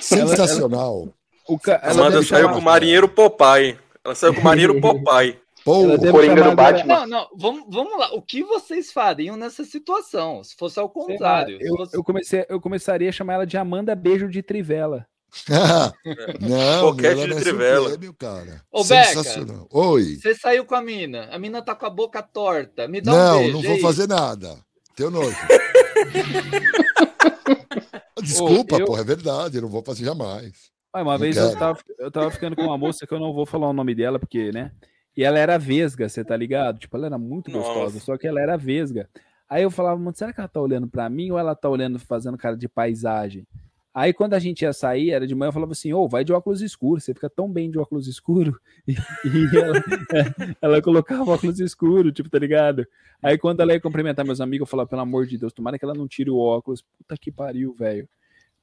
[0.00, 1.08] Sensacional.
[1.48, 1.80] O ca...
[1.82, 3.78] ela Amanda saiu com o marinheiro Popeye.
[4.04, 5.38] Ela saiu com o marinheiro Popeye.
[5.64, 7.00] Pô, deve Coringa do Batman.
[7.00, 8.12] Não, não, vamos, vamos lá.
[8.14, 10.42] O que vocês fariam nessa situação?
[10.42, 11.56] Se fosse ao lá, contrário.
[11.60, 15.06] eu, fosse- eu, comecei, eu começaria a chamar ela de Amanda Beijo de Trivela.
[16.40, 17.88] não, Boquete ela de um trivela.
[17.90, 18.60] prêmio, cara.
[18.72, 19.22] Ô, Beca.
[19.70, 20.16] Oi.
[20.16, 22.88] Você saiu com a mina, a mina tá com a boca torta.
[22.88, 23.52] Me dá um Não, beijo.
[23.52, 23.80] não e vou aí?
[23.80, 24.58] fazer nada.
[24.96, 25.36] Teu nojo.
[28.20, 30.71] Desculpa, Ô, eu- porra, é verdade, eu não vou fazer jamais.
[30.94, 33.68] Uma vez eu tava, eu tava ficando com uma moça que eu não vou falar
[33.68, 34.72] o nome dela, porque, né?
[35.16, 36.78] E ela era vesga, você tá ligado?
[36.78, 37.68] Tipo, ela era muito Nossa.
[37.68, 39.08] gostosa, só que ela era vesga.
[39.48, 41.98] Aí eu falava, mano, será que ela tá olhando pra mim ou ela tá olhando,
[41.98, 43.46] fazendo cara de paisagem?
[43.94, 46.32] Aí quando a gente ia sair, era de manhã, eu falava assim, ô, vai de
[46.32, 48.54] óculos escuros, você fica tão bem de óculos escuros.
[48.88, 49.74] E, e ela,
[50.60, 52.86] ela colocava óculos escuros, tipo, tá ligado?
[53.22, 55.84] Aí quando ela ia cumprimentar meus amigos, eu falava, pelo amor de Deus, tomara que
[55.84, 56.82] ela não tire o óculos.
[56.82, 58.08] Puta que pariu, velho.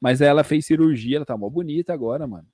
[0.02, 2.48] Mas aí ela fez cirurgia, ela tá mó bonita agora, mano.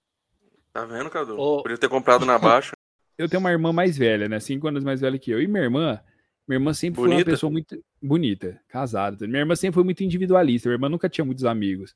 [0.73, 1.39] Tá vendo, Cadu?
[1.39, 1.61] Ô.
[1.61, 2.71] Podia ter comprado na baixa.
[3.17, 4.39] eu tenho uma irmã mais velha, né?
[4.39, 5.41] Cinco anos mais velha que eu.
[5.41, 5.99] E minha irmã,
[6.47, 7.31] minha irmã sempre foi uma Bonita?
[7.31, 9.25] pessoa muito bonita, casada.
[9.27, 10.67] Minha irmã sempre foi muito individualista.
[10.67, 11.95] Minha irmã nunca tinha muitos amigos.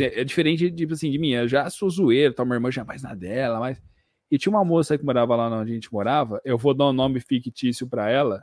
[0.00, 1.30] É diferente, tipo assim, de mim.
[1.30, 2.46] Eu já sou zoeiro, tal.
[2.46, 3.82] Minha irmã já mais na dela, mas.
[4.30, 6.40] E tinha uma moça que morava lá onde a gente morava.
[6.44, 8.42] Eu vou dar um nome fictício pra ela,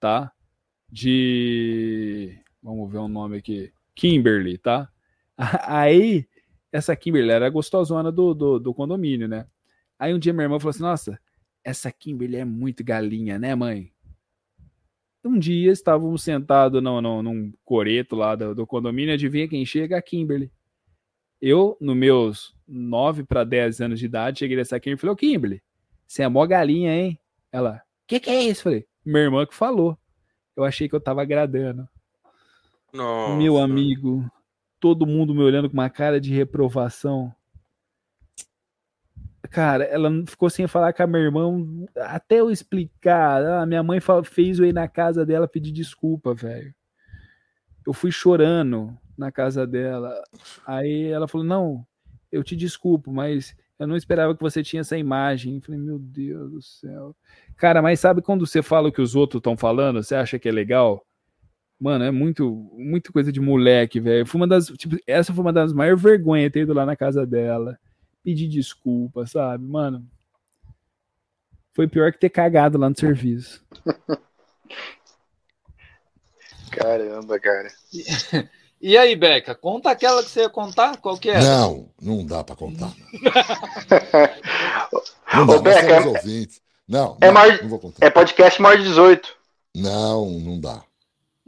[0.00, 0.32] tá?
[0.90, 2.36] De.
[2.62, 3.72] Vamos ver um nome aqui.
[3.94, 4.88] Kimberly, tá?
[5.66, 6.26] Aí,
[6.70, 9.46] essa Kimberly era a gostosona do, do, do condomínio, né?
[9.98, 11.20] Aí um dia minha irmã falou assim: Nossa,
[11.64, 13.92] essa Kimberly é muito galinha, né, mãe?
[15.24, 19.98] Um dia estávamos sentados no, no, num coreto lá do, do condomínio, adivinha quem chega?
[19.98, 20.50] A Kimberly.
[21.40, 25.16] Eu, nos meus 9 para 10 anos de idade, cheguei nessa Kimberly e falei: Ô
[25.16, 25.62] Kimberly,
[26.06, 27.18] você é mó galinha, hein?
[27.52, 28.62] Ela, que que é isso?
[28.62, 29.98] Falei: Minha irmã que falou.
[30.56, 31.88] Eu achei que eu tava agradando.
[32.92, 33.36] Nossa.
[33.36, 34.30] Meu amigo,
[34.80, 37.32] todo mundo me olhando com uma cara de reprovação.
[39.50, 43.44] Cara, ela ficou sem falar com a minha irmã até eu explicar.
[43.44, 46.74] A minha mãe fez eu ir na casa dela pedir desculpa, velho.
[47.86, 50.14] Eu fui chorando na casa dela.
[50.66, 51.86] Aí ela falou: Não,
[52.30, 55.56] eu te desculpo, mas eu não esperava que você tinha essa imagem.
[55.56, 57.16] Eu falei: Meu Deus do céu.
[57.56, 60.02] Cara, mas sabe quando você fala o que os outros estão falando?
[60.02, 61.04] Você acha que é legal?
[61.80, 64.26] Mano, é muito, muito coisa de moleque, velho.
[64.26, 67.26] Foi uma das, tipo, essa foi uma das maiores vergonhas ter ido lá na casa
[67.26, 67.78] dela,
[68.22, 70.06] pedir desculpa, sabe, mano.
[71.72, 73.64] Foi pior que ter cagado lá no serviço.
[76.70, 77.68] Caramba, cara.
[78.82, 80.96] E aí, Beca, conta aquela que você ia contar?
[80.96, 81.38] Qual que é?
[81.38, 82.90] Não, não dá para contar.
[85.34, 86.62] não dá, Ô, Beca, é, ouvintes.
[86.88, 88.06] Não, é, não, maior, não vou contar.
[88.06, 89.36] é podcast maior de 18.
[89.76, 90.82] Não, não dá.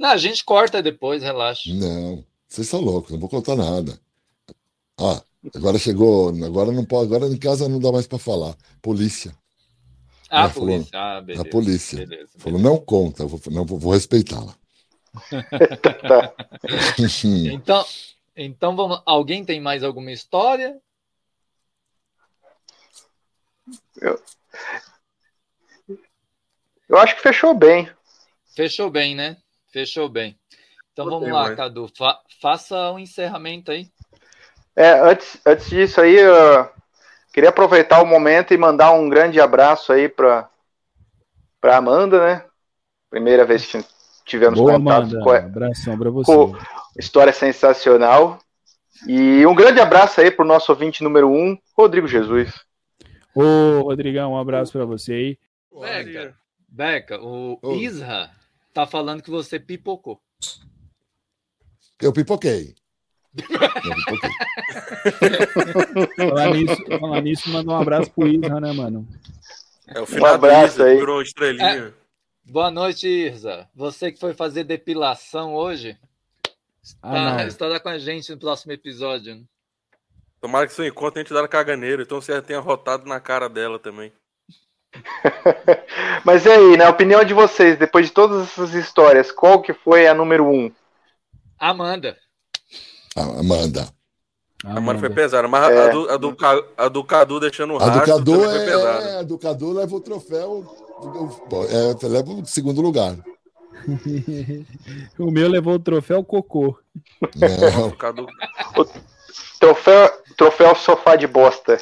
[0.03, 1.73] Não, a gente corta depois, relaxa.
[1.73, 3.97] Não, vocês são loucos, não vou contar nada.
[4.99, 5.23] Ah,
[5.55, 8.57] agora chegou, agora não pode, agora em casa não dá mais para falar.
[8.83, 9.33] Polícia.
[10.29, 10.91] Ah, a polícia.
[10.99, 11.43] ah, beleza.
[11.43, 11.99] a polícia.
[12.05, 14.57] Beleza, Falou, não conta, vou, não, vou, vou respeitá-la.
[16.09, 16.35] tá.
[17.53, 17.87] Então,
[18.35, 19.01] então vamos.
[19.07, 20.83] Alguém tem mais alguma história?
[24.01, 24.21] Eu,
[26.89, 27.89] eu acho que fechou bem.
[28.57, 29.37] Fechou bem, né?
[29.73, 30.39] Fechou bem.
[30.93, 31.57] Então vamos lá, mãe.
[31.57, 31.89] Cadu.
[31.97, 33.89] Fa faça o um encerramento aí.
[34.77, 36.69] É, antes, antes disso aí, eu
[37.33, 40.49] queria aproveitar o momento e mandar um grande abraço aí para
[41.61, 42.45] para Amanda, né?
[43.09, 43.83] Primeira vez que
[44.27, 45.21] tivemos Boa, contato Amanda.
[45.21, 46.31] com a Abração pra você.
[46.31, 46.57] com
[46.99, 48.39] história sensacional.
[49.07, 52.53] E um grande abraço aí pro nosso ouvinte número um, Rodrigo Jesus.
[53.35, 55.39] Ô, Rodrigão, um abraço pra você aí.
[55.73, 56.35] Beca,
[56.69, 57.59] Beca, o.
[57.75, 58.31] Isra
[58.73, 60.21] tá falando que você pipocou.
[62.01, 62.75] Eu pipoquei.
[63.37, 64.31] Eu pipoquei.
[66.29, 69.09] Falar nisso, falar nisso, manda um abraço pro Isra, né, mano?
[69.89, 70.97] É o final abraço do Isa, aí.
[70.97, 71.95] virou uma estrelinha.
[72.45, 73.69] Boa noite, Irza.
[73.75, 75.97] Você que foi fazer depilação hoje,
[77.01, 79.37] Ah, tá, estará com a gente no próximo episódio.
[79.37, 79.45] né?
[80.41, 83.79] Tomara que seu encontro tenha te dado caganeiro, então você tenha rotado na cara dela
[83.79, 84.13] também.
[86.25, 90.07] Mas e aí, na opinião de vocês, depois de todas essas histórias, qual que foi
[90.07, 90.71] a número um?
[91.59, 92.17] Amanda.
[93.17, 93.89] Amanda.
[94.65, 95.11] A mano foi Amanda.
[95.11, 95.89] pesada, mas É.
[95.89, 96.37] a, do, a, do,
[96.77, 99.09] a do Cadu deixando o A do Cadu pesada.
[99.09, 100.65] é, a do Cadu leva o troféu.
[101.69, 103.17] É, leva o segundo lugar.
[105.19, 106.79] O meu levou o troféu cocô.
[107.35, 108.27] Não, O Cadu...
[109.59, 111.81] Troféu, troféu sofá de bosta.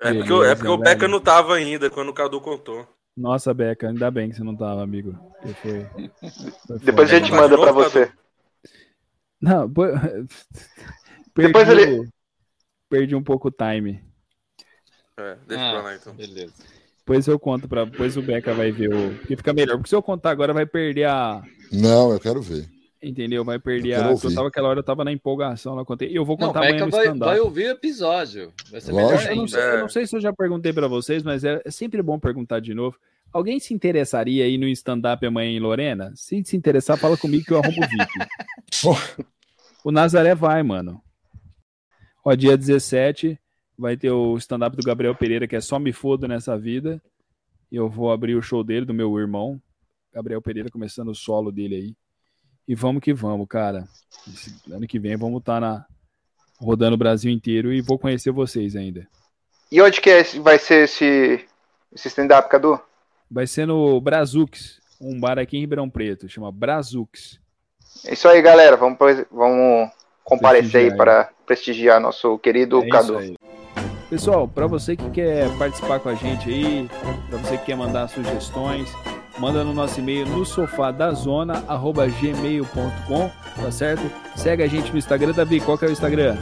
[0.00, 0.84] É porque, o- é Beleza, porque o velho.
[0.84, 2.86] Beca não tava ainda quando o Cadu contou.
[3.16, 5.16] Nossa, Beca, ainda bem que você não tava, amigo.
[5.62, 5.86] Foi,
[6.66, 8.12] foi Depois a gente manda pra Imaginou, você.
[9.40, 9.86] Não, pô-
[11.36, 12.08] Depois perdi, ele-
[12.90, 14.02] perdi um pouco o time.
[15.16, 16.12] É, deixa Ah, pra lá então.
[16.14, 16.52] Beleza.
[16.98, 19.76] Depois eu conto para, depois o Beca vai ver o, porque fica melhor.
[19.76, 22.66] Porque se eu contar agora vai perder a, não, eu quero ver.
[23.04, 23.44] Entendeu?
[23.44, 24.10] Vai perder Eu a.
[24.12, 26.08] Eu tava aquela hora eu tava na empolgação, lá contei.
[26.16, 27.30] Eu vou Não, contar amanhã Beca no vai, stand-up.
[27.30, 28.52] vai ouvir o episódio.
[28.70, 29.10] Vai ser Lógico.
[29.18, 29.80] melhor Eu não, sei, eu É.
[29.80, 32.74] não sei se eu já perguntei pra vocês, mas é, é sempre bom perguntar de
[32.74, 32.96] novo.
[33.32, 36.12] Alguém se interessaria aí no stand-up amanhã em Lorena?
[36.14, 38.12] Se se interessar, fala comigo que eu arrumo o VIP.
[39.84, 40.98] O Nazaré vai, mano.
[42.24, 43.38] Ó, dia 17
[43.76, 47.02] vai ter o stand-up do Gabriel Pereira, que é Só Me Fodo Nessa Vida.
[47.70, 49.60] E eu vou abrir o show dele, do meu irmão.
[50.12, 51.96] Gabriel Pereira começando o solo dele aí.
[52.66, 53.84] E vamos que vamos, cara.
[54.26, 55.84] Esse ano que vem vamos estar na
[56.58, 59.06] rodando o Brasil inteiro e vou conhecer vocês ainda.
[59.70, 61.44] E onde que é esse- vai ser esse,
[61.92, 62.80] esse stand-up, Cadu?
[63.30, 67.40] Vai ser no Brazux, um bar aqui em Ribeirão Preto, chama Brazux.
[68.06, 68.76] É isso aí, galera.
[68.76, 68.98] Vamos,
[69.30, 69.90] vamos
[70.22, 73.18] comparecer aí para prestigiar nosso querido É Cadu.
[74.08, 76.88] Pessoal, para você que quer participar com a gente aí,
[77.28, 78.88] para você que quer mandar sugestões,
[79.38, 83.30] manda no nosso e-mail no sofadazona@gmail.com,
[83.62, 84.02] tá certo?
[84.36, 86.36] Segue a gente no Instagram, Davi, qual que é o Instagram?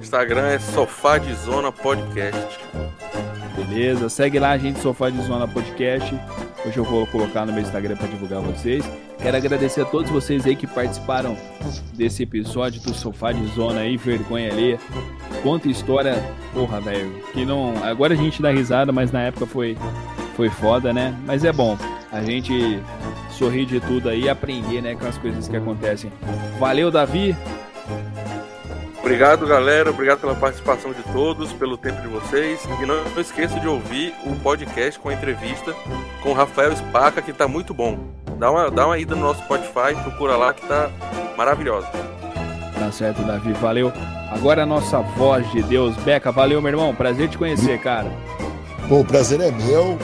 [0.00, 2.58] Instagram é Sofá de Zona Podcast.
[3.56, 4.08] Beleza?
[4.08, 6.18] Segue lá a gente, Sofá de Zona Podcast.
[6.64, 8.84] Hoje eu vou colocar no meu Instagram para divulgar vocês.
[9.20, 11.36] Quero agradecer a todos vocês aí que participaram
[11.94, 14.78] desse episódio do Sofá de Zona aí, vergonha ali.
[15.42, 16.14] Conta história,
[16.54, 17.12] porra, velho.
[17.32, 17.74] Que não.
[17.84, 19.76] Agora a gente dá risada, mas na época foi,
[20.38, 21.12] foi foda, né?
[21.26, 21.76] Mas é bom.
[22.12, 22.80] A gente
[23.32, 26.12] sorrir de tudo aí e aprender, né, com as coisas que acontecem.
[26.60, 27.36] Valeu, Davi.
[29.00, 29.90] Obrigado, galera.
[29.90, 32.64] Obrigado pela participação de todos, pelo tempo de vocês.
[32.80, 35.74] E não, não esqueça de ouvir o podcast com a entrevista
[36.22, 37.98] com o Rafael Spaca, que tá muito bom.
[38.38, 40.88] Dá uma, dá uma ida no nosso Spotify, procura lá que tá
[41.36, 41.88] maravilhosa.
[42.78, 43.92] Tá certo, Davi, valeu.
[44.30, 45.96] Agora a nossa voz de Deus.
[45.96, 46.94] Beca, valeu, meu irmão.
[46.94, 48.12] Prazer te conhecer, cara.
[48.88, 49.98] Bom, o prazer é meu.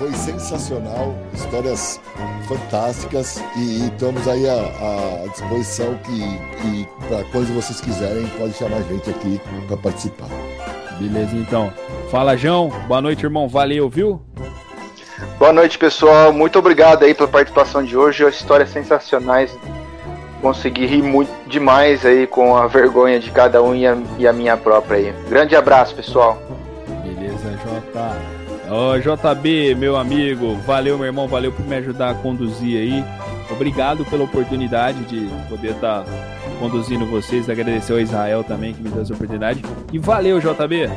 [0.00, 2.00] Foi sensacional, histórias
[2.48, 6.22] fantásticas e, estamos aí à, à disposição que,
[6.66, 9.38] e para quando vocês quiserem, pode chamar a gente aqui
[9.68, 10.28] para participar.
[10.98, 11.70] Beleza, então.
[12.10, 12.70] Fala, João.
[12.88, 13.46] Boa noite, irmão.
[13.46, 14.22] Valeu, viu?
[15.38, 16.32] Boa noite, pessoal.
[16.32, 18.26] Muito obrigado aí pela participação de hoje.
[18.26, 19.54] Histórias sensacionais.
[20.40, 24.32] Consegui rir muito demais aí com a vergonha de cada um e a, e a
[24.32, 25.14] minha própria aí.
[25.28, 26.38] Grande abraço, pessoal.
[27.04, 28.29] Beleza, Jota.
[28.72, 33.04] Oh, JB, meu amigo, valeu, meu irmão, valeu por me ajudar a conduzir aí.
[33.50, 36.12] Obrigado pela oportunidade de poder estar tá
[36.60, 37.50] conduzindo vocês.
[37.50, 39.60] Agradecer ao Israel também que me deu essa oportunidade.
[39.92, 40.88] E valeu, JB.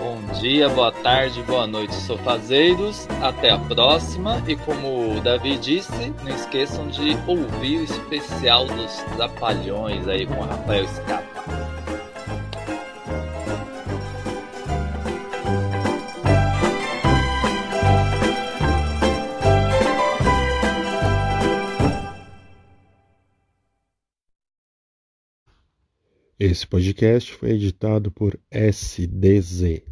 [0.00, 3.08] Bom dia, boa tarde, boa noite, sofazeiros.
[3.20, 4.40] Até a próxima.
[4.46, 10.34] E como o Davi disse, não esqueçam de ouvir o especial dos Trapalhões aí com
[10.34, 11.63] o Rafael Scapa.
[26.38, 29.82] Esse podcast foi editado por SDZ.